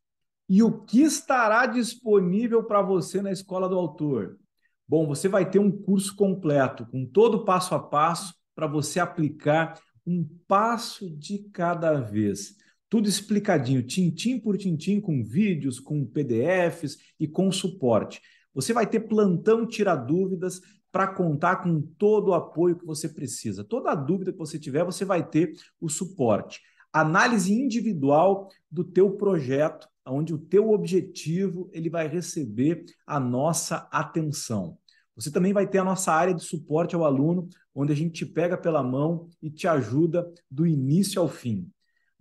[0.50, 4.38] E o que estará disponível para você na Escola do Autor?
[4.86, 9.00] Bom, você vai ter um curso completo, com todo o passo a passo, para você
[9.00, 12.56] aplicar um passo de cada vez.
[12.94, 18.22] Tudo explicadinho, tintim por tintim, com vídeos, com PDFs e com suporte.
[18.54, 23.64] Você vai ter plantão tira dúvidas para contar com todo o apoio que você precisa.
[23.64, 26.62] Toda dúvida que você tiver, você vai ter o suporte.
[26.94, 34.78] Análise individual do teu projeto, onde o teu objetivo ele vai receber a nossa atenção.
[35.16, 38.26] Você também vai ter a nossa área de suporte ao aluno, onde a gente te
[38.28, 41.68] pega pela mão e te ajuda do início ao fim.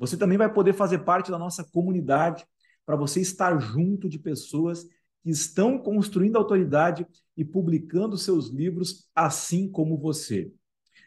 [0.03, 2.45] Você também vai poder fazer parte da nossa comunidade
[2.85, 4.83] para você estar junto de pessoas
[5.23, 10.53] que estão construindo autoridade e publicando seus livros assim como você.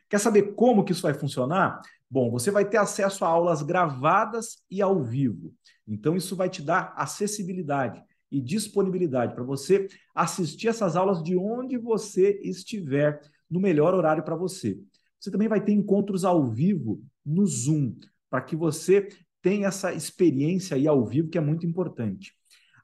[0.10, 1.82] Quer saber como que isso vai funcionar?
[2.10, 5.54] Bom, você vai ter acesso a aulas gravadas e ao vivo.
[5.86, 11.78] Então isso vai te dar acessibilidade e disponibilidade para você assistir essas aulas de onde
[11.78, 13.20] você estiver,
[13.52, 14.80] no melhor horário para você.
[15.20, 17.94] Você também vai ter encontros ao vivo no Zoom,
[18.36, 19.08] para que você
[19.42, 22.34] tenha essa experiência aí ao vivo que é muito importante.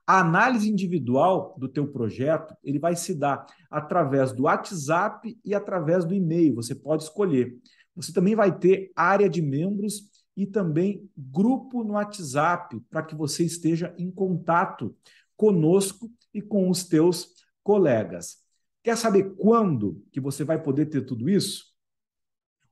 [0.08, 6.06] A análise individual do teu projeto, ele vai se dar através do WhatsApp e através
[6.06, 7.54] do e-mail, você pode escolher.
[7.98, 10.04] Você também vai ter área de membros
[10.38, 14.96] e também grupo no WhatsApp para que você esteja em contato
[15.36, 17.28] conosco e com os teus
[17.62, 18.38] colegas.
[18.82, 21.71] Quer saber quando que você vai poder ter tudo isso?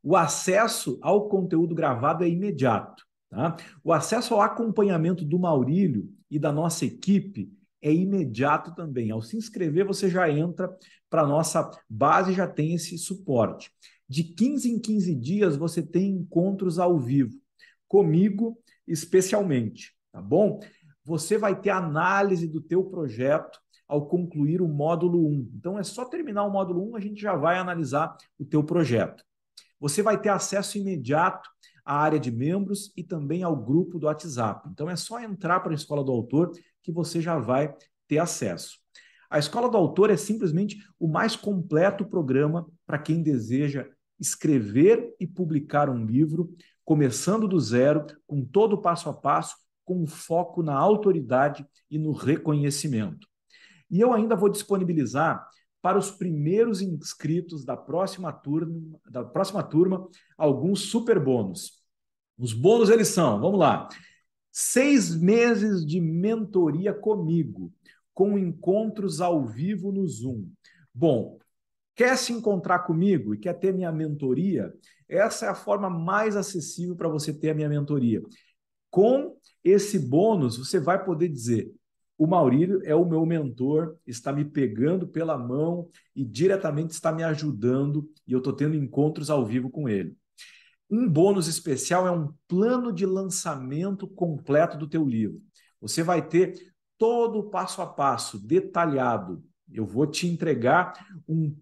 [0.01, 3.03] O acesso ao conteúdo gravado é imediato.
[3.29, 3.55] Tá?
[3.83, 9.11] O acesso ao acompanhamento do Maurílio e da nossa equipe é imediato também.
[9.11, 10.69] Ao se inscrever, você já entra
[11.09, 13.71] para a nossa base já tem esse suporte.
[14.07, 17.37] De 15 em 15 dias, você tem encontros ao vivo,
[17.87, 20.59] comigo especialmente, tá bom?
[21.05, 25.51] Você vai ter análise do teu projeto ao concluir o módulo 1.
[25.55, 29.23] Então, é só terminar o módulo 1, a gente já vai analisar o teu projeto.
[29.79, 31.49] Você vai ter acesso imediato
[31.85, 34.67] à área de membros e também ao grupo do WhatsApp.
[34.71, 36.51] Então é só entrar para a Escola do Autor
[36.81, 37.73] que você já vai
[38.07, 38.77] ter acesso.
[39.29, 43.87] A Escola do Autor é simplesmente o mais completo programa para quem deseja
[44.19, 46.53] escrever e publicar um livro,
[46.83, 49.55] começando do zero, com todo o passo a passo,
[49.85, 53.27] com foco na autoridade e no reconhecimento.
[53.89, 55.47] E eu ainda vou disponibilizar
[55.81, 60.07] para os primeiros inscritos da próxima turma, da próxima turma
[60.37, 61.81] alguns super bônus.
[62.37, 63.87] Os bônus eles são, vamos lá,
[64.51, 67.71] seis meses de mentoria comigo,
[68.13, 70.49] com encontros ao vivo no Zoom.
[70.93, 71.37] Bom,
[71.95, 74.73] quer se encontrar comigo e quer ter minha mentoria?
[75.07, 78.21] Essa é a forma mais acessível para você ter a minha mentoria.
[78.89, 81.73] Com esse bônus, você vai poder dizer:
[82.19, 87.23] o Maurílio é o meu mentor, está me pegando pela mão e diretamente está me
[87.23, 90.17] ajudando, e eu estou tendo encontros ao vivo com ele.
[90.91, 95.41] Um bônus especial é um plano de lançamento completo do teu livro.
[95.79, 96.55] Você vai ter
[96.97, 99.41] todo o passo a passo detalhado.
[99.71, 100.91] Eu vou te entregar
[101.25, 101.55] um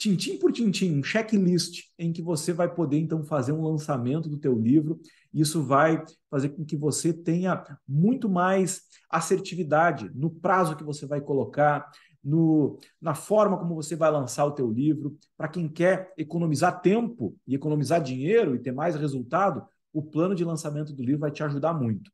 [0.00, 4.38] tintim por tintim, um checklist em que você vai poder então fazer um lançamento do
[4.38, 4.98] teu livro.
[5.32, 8.80] Isso vai fazer com que você tenha muito mais
[9.10, 11.86] assertividade no prazo que você vai colocar,
[12.24, 15.18] no, na forma como você vai lançar o teu livro.
[15.36, 20.44] Para quem quer economizar tempo e economizar dinheiro e ter mais resultado, o plano de
[20.46, 22.10] lançamento do livro vai te ajudar muito.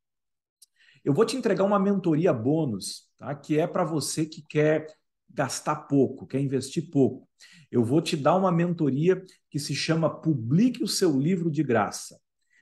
[1.05, 3.33] Eu vou te entregar uma mentoria bônus, tá?
[3.33, 4.89] que é para você que quer
[5.31, 7.26] gastar pouco, quer investir pouco.
[7.71, 12.19] Eu vou te dar uma mentoria que se chama Publique o seu livro de graça.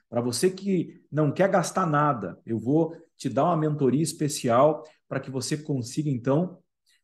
[0.08, 5.20] Para você que não quer gastar nada, eu vou te dar uma mentoria especial para
[5.20, 6.58] que você consiga então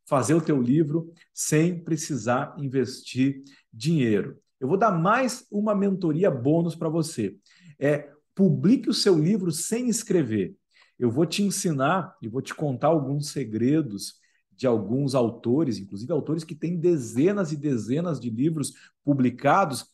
[0.06, 3.42] fazer o teu livro sem precisar investir
[3.72, 4.38] dinheiro.
[4.58, 7.36] Eu vou dar mais uma mentoria bônus para você.
[7.78, 10.54] É publique o seu livro sem escrever.
[10.98, 14.19] Eu vou te ensinar e vou te contar alguns segredos
[14.60, 19.86] de alguns autores, inclusive autores que têm dezenas e dezenas de livros publicados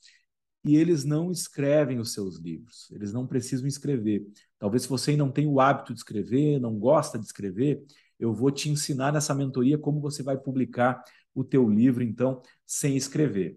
[0.65, 4.27] e eles não escrevem os seus livros, eles não precisam escrever.
[4.59, 7.81] Talvez você não tem o hábito de escrever, não gosta de escrever,
[8.19, 11.01] eu vou te ensinar nessa mentoria como você vai publicar
[11.33, 13.57] o teu livro, então, sem escrever.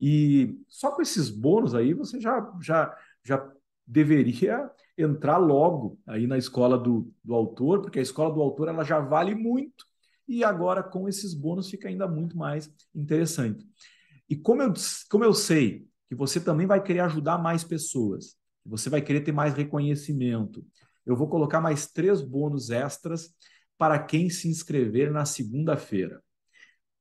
[0.00, 3.52] E só com esses bônus aí, você já, já, já
[3.86, 8.84] deveria entrar logo aí na escola do, do autor, porque a escola do autor ela
[8.84, 9.84] já vale muito
[10.26, 13.66] e agora com esses bônus fica ainda muito mais interessante.
[14.28, 14.72] E como eu,
[15.10, 19.32] como eu sei que você também vai querer ajudar mais pessoas, você vai querer ter
[19.32, 20.64] mais reconhecimento,
[21.04, 23.34] eu vou colocar mais três bônus extras
[23.76, 26.22] para quem se inscrever na segunda-feira.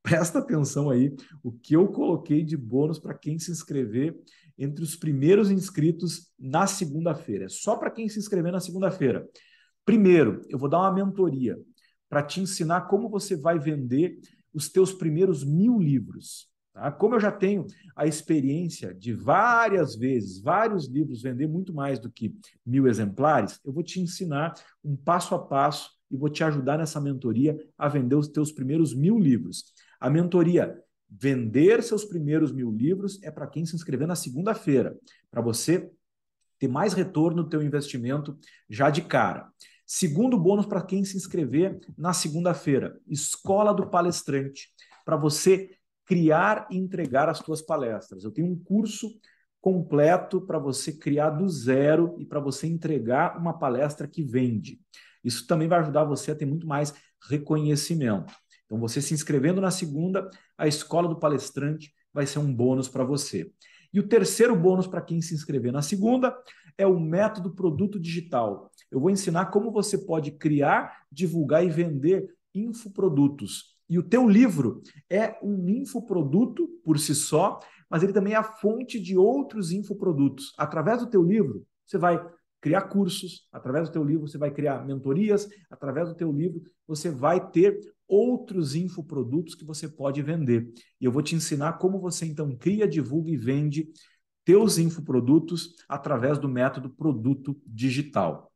[0.01, 4.19] Presta atenção aí o que eu coloquei de bônus para quem se inscrever
[4.57, 7.45] entre os primeiros inscritos na segunda-feira.
[7.45, 9.25] É só para quem se inscrever na segunda-feira.
[9.85, 11.57] Primeiro, eu vou dar uma mentoria
[12.13, 14.19] para te ensinar como você vai vender
[14.53, 16.47] os teus primeiros mil livros.
[16.71, 16.91] Tá?
[16.91, 22.11] Como eu já tenho a experiência de várias vezes, vários livros vender muito mais do
[22.11, 24.53] que mil exemplares, eu vou te ensinar
[24.83, 28.93] um passo a passo e vou te ajudar nessa mentoria a vender os teus primeiros
[28.93, 29.73] mil livros.
[29.99, 30.79] A mentoria
[31.15, 34.97] Vender seus primeiros mil livros é para quem se inscrever na segunda-feira,
[35.29, 35.91] para você
[36.57, 38.35] ter mais retorno do teu investimento
[38.67, 39.47] já de cara.
[39.85, 44.69] Segundo bônus para quem se inscrever na segunda-feira, Escola do Palestrante,
[45.05, 45.69] para você
[46.05, 48.23] criar e entregar as suas palestras.
[48.23, 49.09] Eu tenho um curso
[49.61, 54.79] completo para você criar do zero e para você entregar uma palestra que vende.
[55.23, 56.93] Isso também vai ajudar você a ter muito mais
[57.29, 58.33] reconhecimento.
[58.65, 63.03] Então, você se inscrevendo na segunda, a escola do palestrante vai ser um bônus para
[63.03, 63.51] você.
[63.93, 66.35] E o terceiro bônus para quem se inscrever na segunda
[66.77, 68.71] é o método produto digital.
[68.93, 73.73] Eu vou ensinar como você pode criar, divulgar e vender infoprodutos.
[73.89, 78.43] E o teu livro é um infoproduto por si só, mas ele também é a
[78.43, 80.53] fonte de outros infoprodutos.
[80.57, 82.23] Através do teu livro, você vai
[82.61, 87.09] criar cursos, através do teu livro você vai criar mentorias, através do teu livro você
[87.09, 90.71] vai ter outros infoprodutos que você pode vender.
[91.01, 93.89] E eu vou te ensinar como você então cria, divulga e vende
[94.45, 98.52] teus infoprodutos através do método produto digital,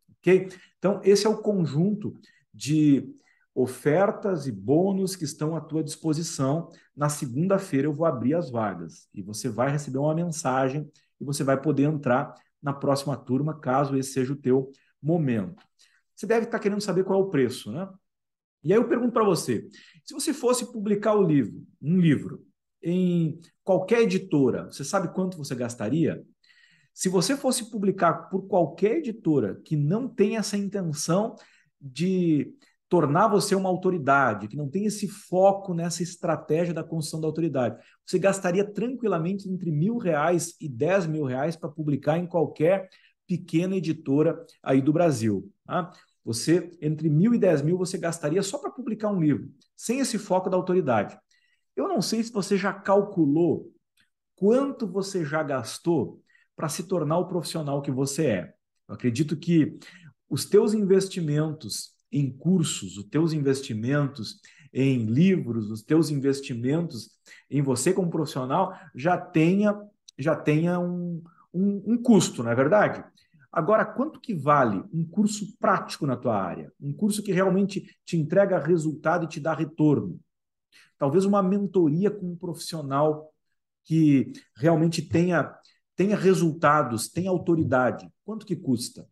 [0.78, 2.14] Então, esse é o conjunto
[2.54, 3.14] de
[3.54, 6.70] ofertas e bônus que estão à tua disposição.
[6.96, 10.88] Na segunda-feira eu vou abrir as vagas e você vai receber uma mensagem
[11.20, 14.70] e você vai poder entrar na próxima turma, caso esse seja o teu
[15.02, 15.64] momento.
[16.16, 17.88] Você deve estar querendo saber qual é o preço, né?
[18.64, 19.68] E aí eu pergunto para você:
[20.04, 22.46] se você fosse publicar o livro, um livro,
[22.82, 26.24] em qualquer editora, você sabe quanto você gastaria?
[26.98, 31.36] Se você fosse publicar por qualquer editora que não tem essa intenção
[31.80, 32.52] de
[32.90, 37.80] tornar você uma autoridade, que não tem esse foco nessa estratégia da construção da autoridade,
[38.04, 42.90] você gastaria tranquilamente entre mil reais e dez mil reais para publicar em qualquer
[43.28, 45.52] pequena editora aí do Brasil.
[45.68, 45.92] Tá?
[46.26, 50.18] Você, entre mil e dez mil, você gastaria só para publicar um livro, sem esse
[50.18, 51.16] foco da autoridade.
[51.76, 53.72] Eu não sei se você já calculou
[54.36, 56.24] quanto você já gastou
[56.58, 58.54] para se tornar o profissional que você é.
[58.90, 59.80] Eu acredito que
[60.30, 64.42] os teus investimentos em cursos, os teus investimentos
[64.74, 67.12] em livros, os teus investimentos
[67.50, 69.74] em você como profissional já tenha
[70.20, 71.22] já tenha um,
[71.54, 73.06] um, um custo, não é verdade?
[73.52, 76.72] Agora, quanto que vale um curso prático na tua área?
[76.82, 80.20] Um curso que realmente te entrega resultado e te dá retorno?
[80.98, 83.32] Talvez uma mentoria com um profissional
[83.86, 85.54] que realmente tenha,
[85.98, 88.08] tenha resultados, tenha autoridade.
[88.24, 89.06] Quanto que custa?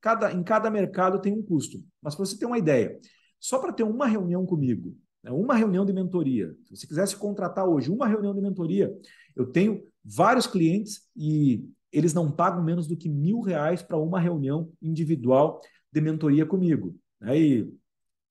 [0.00, 1.78] Cada, em cada mercado tem um custo.
[2.00, 2.98] Mas para você ter uma ideia,
[3.38, 7.68] só para ter uma reunião comigo, né, uma reunião de mentoria, se você quisesse contratar
[7.68, 8.92] hoje uma reunião de mentoria,
[9.36, 14.18] eu tenho vários clientes e eles não pagam menos do que mil reais para uma
[14.18, 15.60] reunião individual
[15.92, 16.96] de mentoria comigo.
[17.20, 17.36] Né?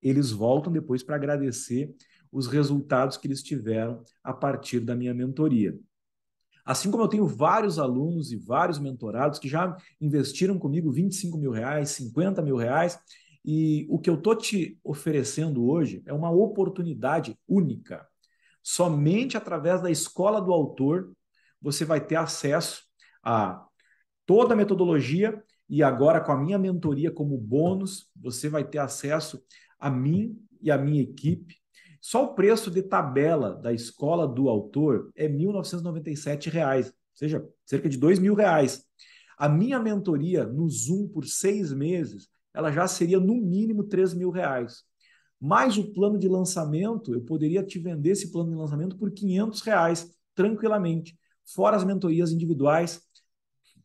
[0.02, 1.94] eles voltam depois para agradecer
[2.32, 5.78] os resultados que eles tiveram a partir da minha mentoria.
[6.72, 11.52] Assim como eu tenho vários alunos e vários mentorados que já investiram comigo 25 mil
[11.52, 12.98] reais, 50 mil reais,
[13.44, 18.08] e o que eu estou te oferecendo hoje é uma oportunidade única.
[18.64, 21.12] Somente através da escola do autor
[21.62, 22.86] você vai ter acesso
[23.22, 23.66] a
[24.26, 29.44] toda a metodologia e agora com a minha mentoria como bônus, você vai ter acesso
[29.78, 31.61] a mim e a minha equipe.
[32.02, 37.88] Só o preço de tabela da escola do autor é 1.997 reais, ou seja, cerca
[37.88, 38.84] de R$ mil reais.
[39.38, 44.84] A minha mentoria no Zoom por seis meses, ela já seria no mínimo R$ reais.
[45.40, 49.16] Mais o plano de lançamento, eu poderia te vender esse plano de lançamento por R$
[49.64, 51.16] reais, tranquilamente.
[51.46, 53.02] Fora as mentorias individuais,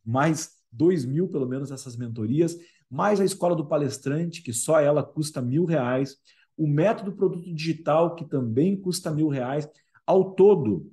[0.04, 2.56] mais dois mil, pelo menos, essas mentorias,
[2.88, 6.16] mais a escola do palestrante, que só ela custa mil reais,
[6.56, 9.68] o método produto digital, que também custa mil reais.
[10.06, 10.90] Ao todo,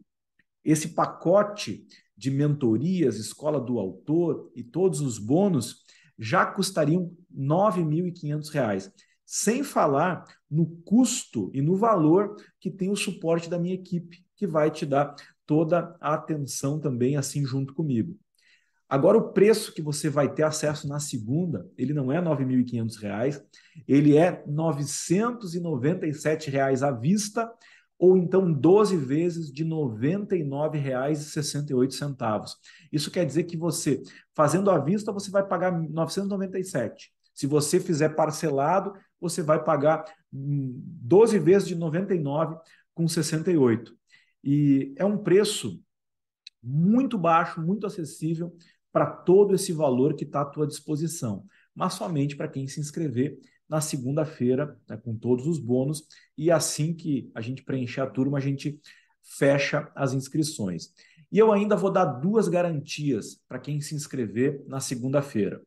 [0.64, 1.86] esse pacote
[2.16, 5.84] de mentorias, escola do autor e todos os bônus
[6.18, 8.92] já custariam R$ 9.500.
[9.26, 14.46] sem falar no custo e no valor que tem o suporte da minha equipe, que
[14.46, 18.18] vai te dar toda a atenção também assim junto comigo.
[18.90, 23.42] Agora, o preço que você vai ter acesso na segunda, ele não é R$ 9.500,
[23.88, 27.52] ele é R$ 997 à vista,
[27.98, 32.50] ou então 12 vezes de R$ 99,68.
[32.92, 34.04] Isso quer dizer que você,
[34.36, 37.12] fazendo à vista, você vai pagar 997.
[37.34, 43.92] Se você fizer parcelado, você vai pagar 12 hum, vezes de 99,68.
[44.44, 45.82] E é um preço
[46.62, 48.56] muito baixo, muito acessível
[48.94, 51.44] para todo esse valor que está à tua disposição,
[51.76, 56.94] mas somente para quem se inscrever na segunda-feira, né, com todos os bônus, e assim
[56.94, 58.80] que a gente preencher a turma, a gente
[59.24, 60.94] fecha as inscrições.
[61.32, 65.60] E eu ainda vou dar duas garantias para quem se inscrever na segunda-feira.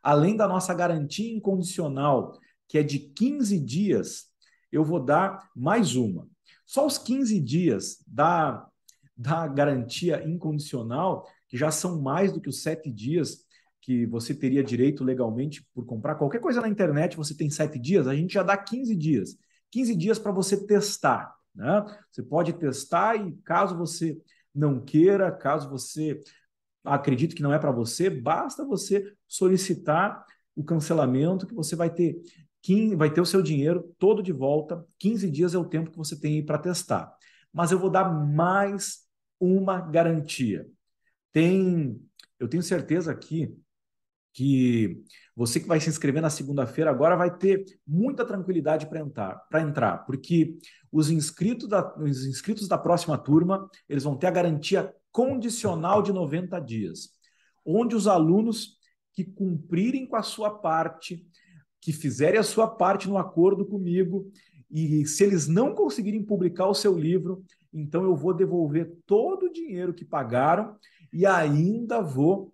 [0.00, 4.26] Além da nossa garantia incondicional, que é de 15 dias,
[4.70, 6.28] eu vou dar mais uma.
[6.64, 8.68] Só os 15 dias da,
[9.16, 13.46] da garantia incondicional que já são mais do que os sete dias
[13.80, 18.06] que você teria direito legalmente por comprar qualquer coisa na internet, você tem sete dias,
[18.06, 19.36] a gente já dá 15 dias.
[19.70, 21.34] 15 dias para você testar.
[21.54, 21.84] Né?
[22.10, 24.20] Você pode testar e caso você
[24.54, 26.20] não queira, caso você
[26.84, 30.24] acredite que não é para você, basta você solicitar
[30.54, 32.20] o cancelamento que você vai ter
[32.62, 34.84] 15, vai ter o seu dinheiro todo de volta.
[34.98, 37.10] 15 dias é o tempo que você tem para testar.
[37.52, 39.06] Mas eu vou dar mais
[39.40, 40.66] uma garantia
[41.38, 42.02] tem,
[42.40, 43.56] eu tenho certeza aqui
[44.32, 45.04] que
[45.36, 49.60] você que vai se inscrever na segunda-feira agora vai ter muita tranquilidade para entrar, para
[49.60, 50.56] entrar, porque
[50.90, 56.12] os inscritos, da, os inscritos da próxima turma eles vão ter a garantia condicional de
[56.12, 57.10] 90 dias,
[57.64, 58.76] onde os alunos
[59.12, 61.24] que cumprirem com a sua parte,
[61.80, 64.28] que fizerem a sua parte no acordo comigo,
[64.68, 69.52] e se eles não conseguirem publicar o seu livro, então eu vou devolver todo o
[69.52, 70.76] dinheiro que pagaram
[71.12, 72.52] e ainda vou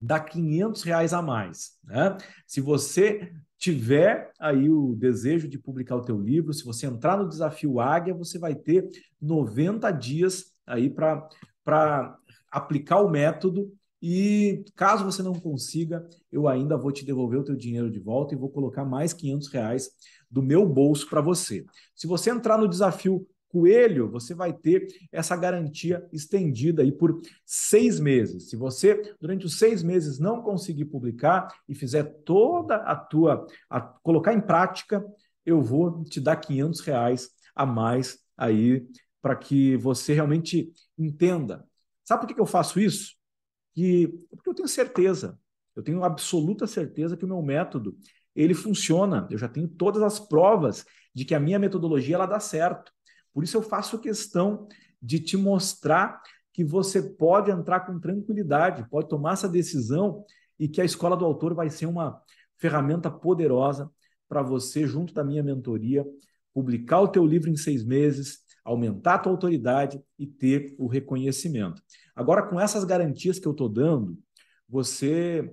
[0.00, 1.78] dar 500 reais a mais.
[1.84, 2.16] Né?
[2.46, 7.28] Se você tiver aí o desejo de publicar o teu livro, se você entrar no
[7.28, 8.88] desafio Águia, você vai ter
[9.20, 12.18] 90 dias aí para
[12.50, 13.72] aplicar o método
[14.02, 18.34] e caso você não consiga, eu ainda vou te devolver o teu dinheiro de volta
[18.34, 19.90] e vou colocar mais 500 reais
[20.28, 21.64] do meu bolso para você.
[21.94, 28.00] Se você entrar no desafio Coelho, você vai ter essa garantia estendida aí por seis
[28.00, 28.48] meses.
[28.48, 33.78] Se você, durante os seis meses, não conseguir publicar e fizer toda a tua, a,
[33.78, 35.04] colocar em prática,
[35.44, 38.86] eu vou te dar 500 reais a mais aí
[39.20, 41.62] para que você realmente entenda.
[42.04, 43.14] Sabe por que eu faço isso?
[43.74, 45.38] Que, porque eu tenho certeza,
[45.76, 47.96] eu tenho absoluta certeza que o meu método
[48.34, 49.28] ele funciona.
[49.30, 52.92] Eu já tenho todas as provas de que a minha metodologia ela dá certo.
[53.32, 54.66] Por isso eu faço questão
[55.00, 56.22] de te mostrar
[56.52, 60.24] que você pode entrar com tranquilidade, pode tomar essa decisão
[60.58, 62.20] e que a escola do autor vai ser uma
[62.58, 63.90] ferramenta poderosa
[64.28, 66.06] para você, junto da minha mentoria,
[66.54, 71.82] publicar o teu livro em seis meses, aumentar a tua autoridade e ter o reconhecimento.
[72.14, 74.16] Agora, com essas garantias que eu estou dando,
[74.68, 75.52] você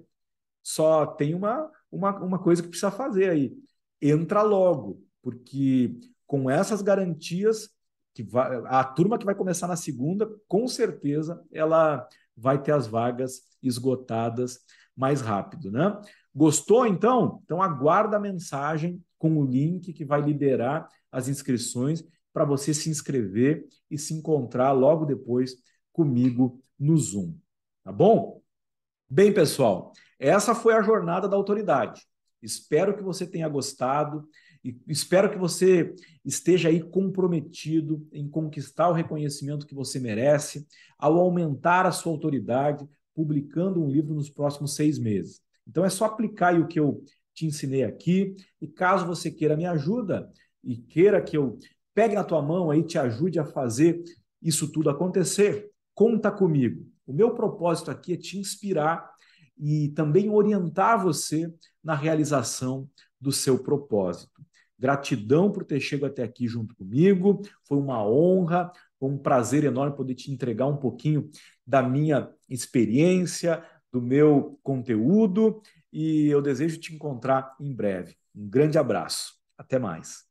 [0.61, 3.57] só tem uma, uma, uma coisa que precisa fazer aí.
[4.01, 5.99] Entra logo, porque
[6.30, 7.71] com essas garantias,
[8.13, 12.07] que vai, a turma que vai começar na segunda, com certeza ela
[12.38, 14.59] vai ter as vagas esgotadas
[14.95, 15.99] mais rápido, né?
[16.34, 17.41] Gostou então?
[17.43, 22.91] Então aguarda a mensagem com o link que vai liberar as inscrições para você se
[22.91, 25.55] inscrever e se encontrar logo depois
[25.91, 27.34] comigo no Zoom,
[27.84, 28.39] tá bom?
[29.09, 32.03] Bem, pessoal, essa foi a jornada da autoridade.
[32.39, 34.30] Espero que você tenha gostado.
[34.64, 35.93] E espero que você
[36.24, 42.88] esteja aí comprometido em conquistar o reconhecimento que você merece, ao aumentar a sua autoridade,
[43.16, 45.41] publicando um livro nos próximos seis meses.
[45.68, 47.01] Então é só aplicar o que eu
[47.34, 48.36] te ensinei aqui.
[48.62, 50.30] E caso você queira me ajuda
[50.64, 51.57] e queira que eu
[51.93, 54.01] pegue na tua mão aí, te ajude a fazer
[54.41, 56.86] isso tudo acontecer, conta comigo.
[57.05, 59.10] O meu propósito aqui é te inspirar
[59.57, 61.53] e também orientar você
[61.84, 62.89] na realização
[63.20, 64.41] do seu propósito.
[64.80, 67.41] Gratidão por ter chegado até aqui junto comigo.
[67.63, 71.30] Foi uma honra, foi um prazer enorme poder te entregar um pouquinho
[71.65, 75.61] da minha experiência, do meu conteúdo
[75.91, 78.15] e eu desejo te encontrar em breve.
[78.36, 79.34] Um grande abraço.
[79.57, 80.28] Até mais.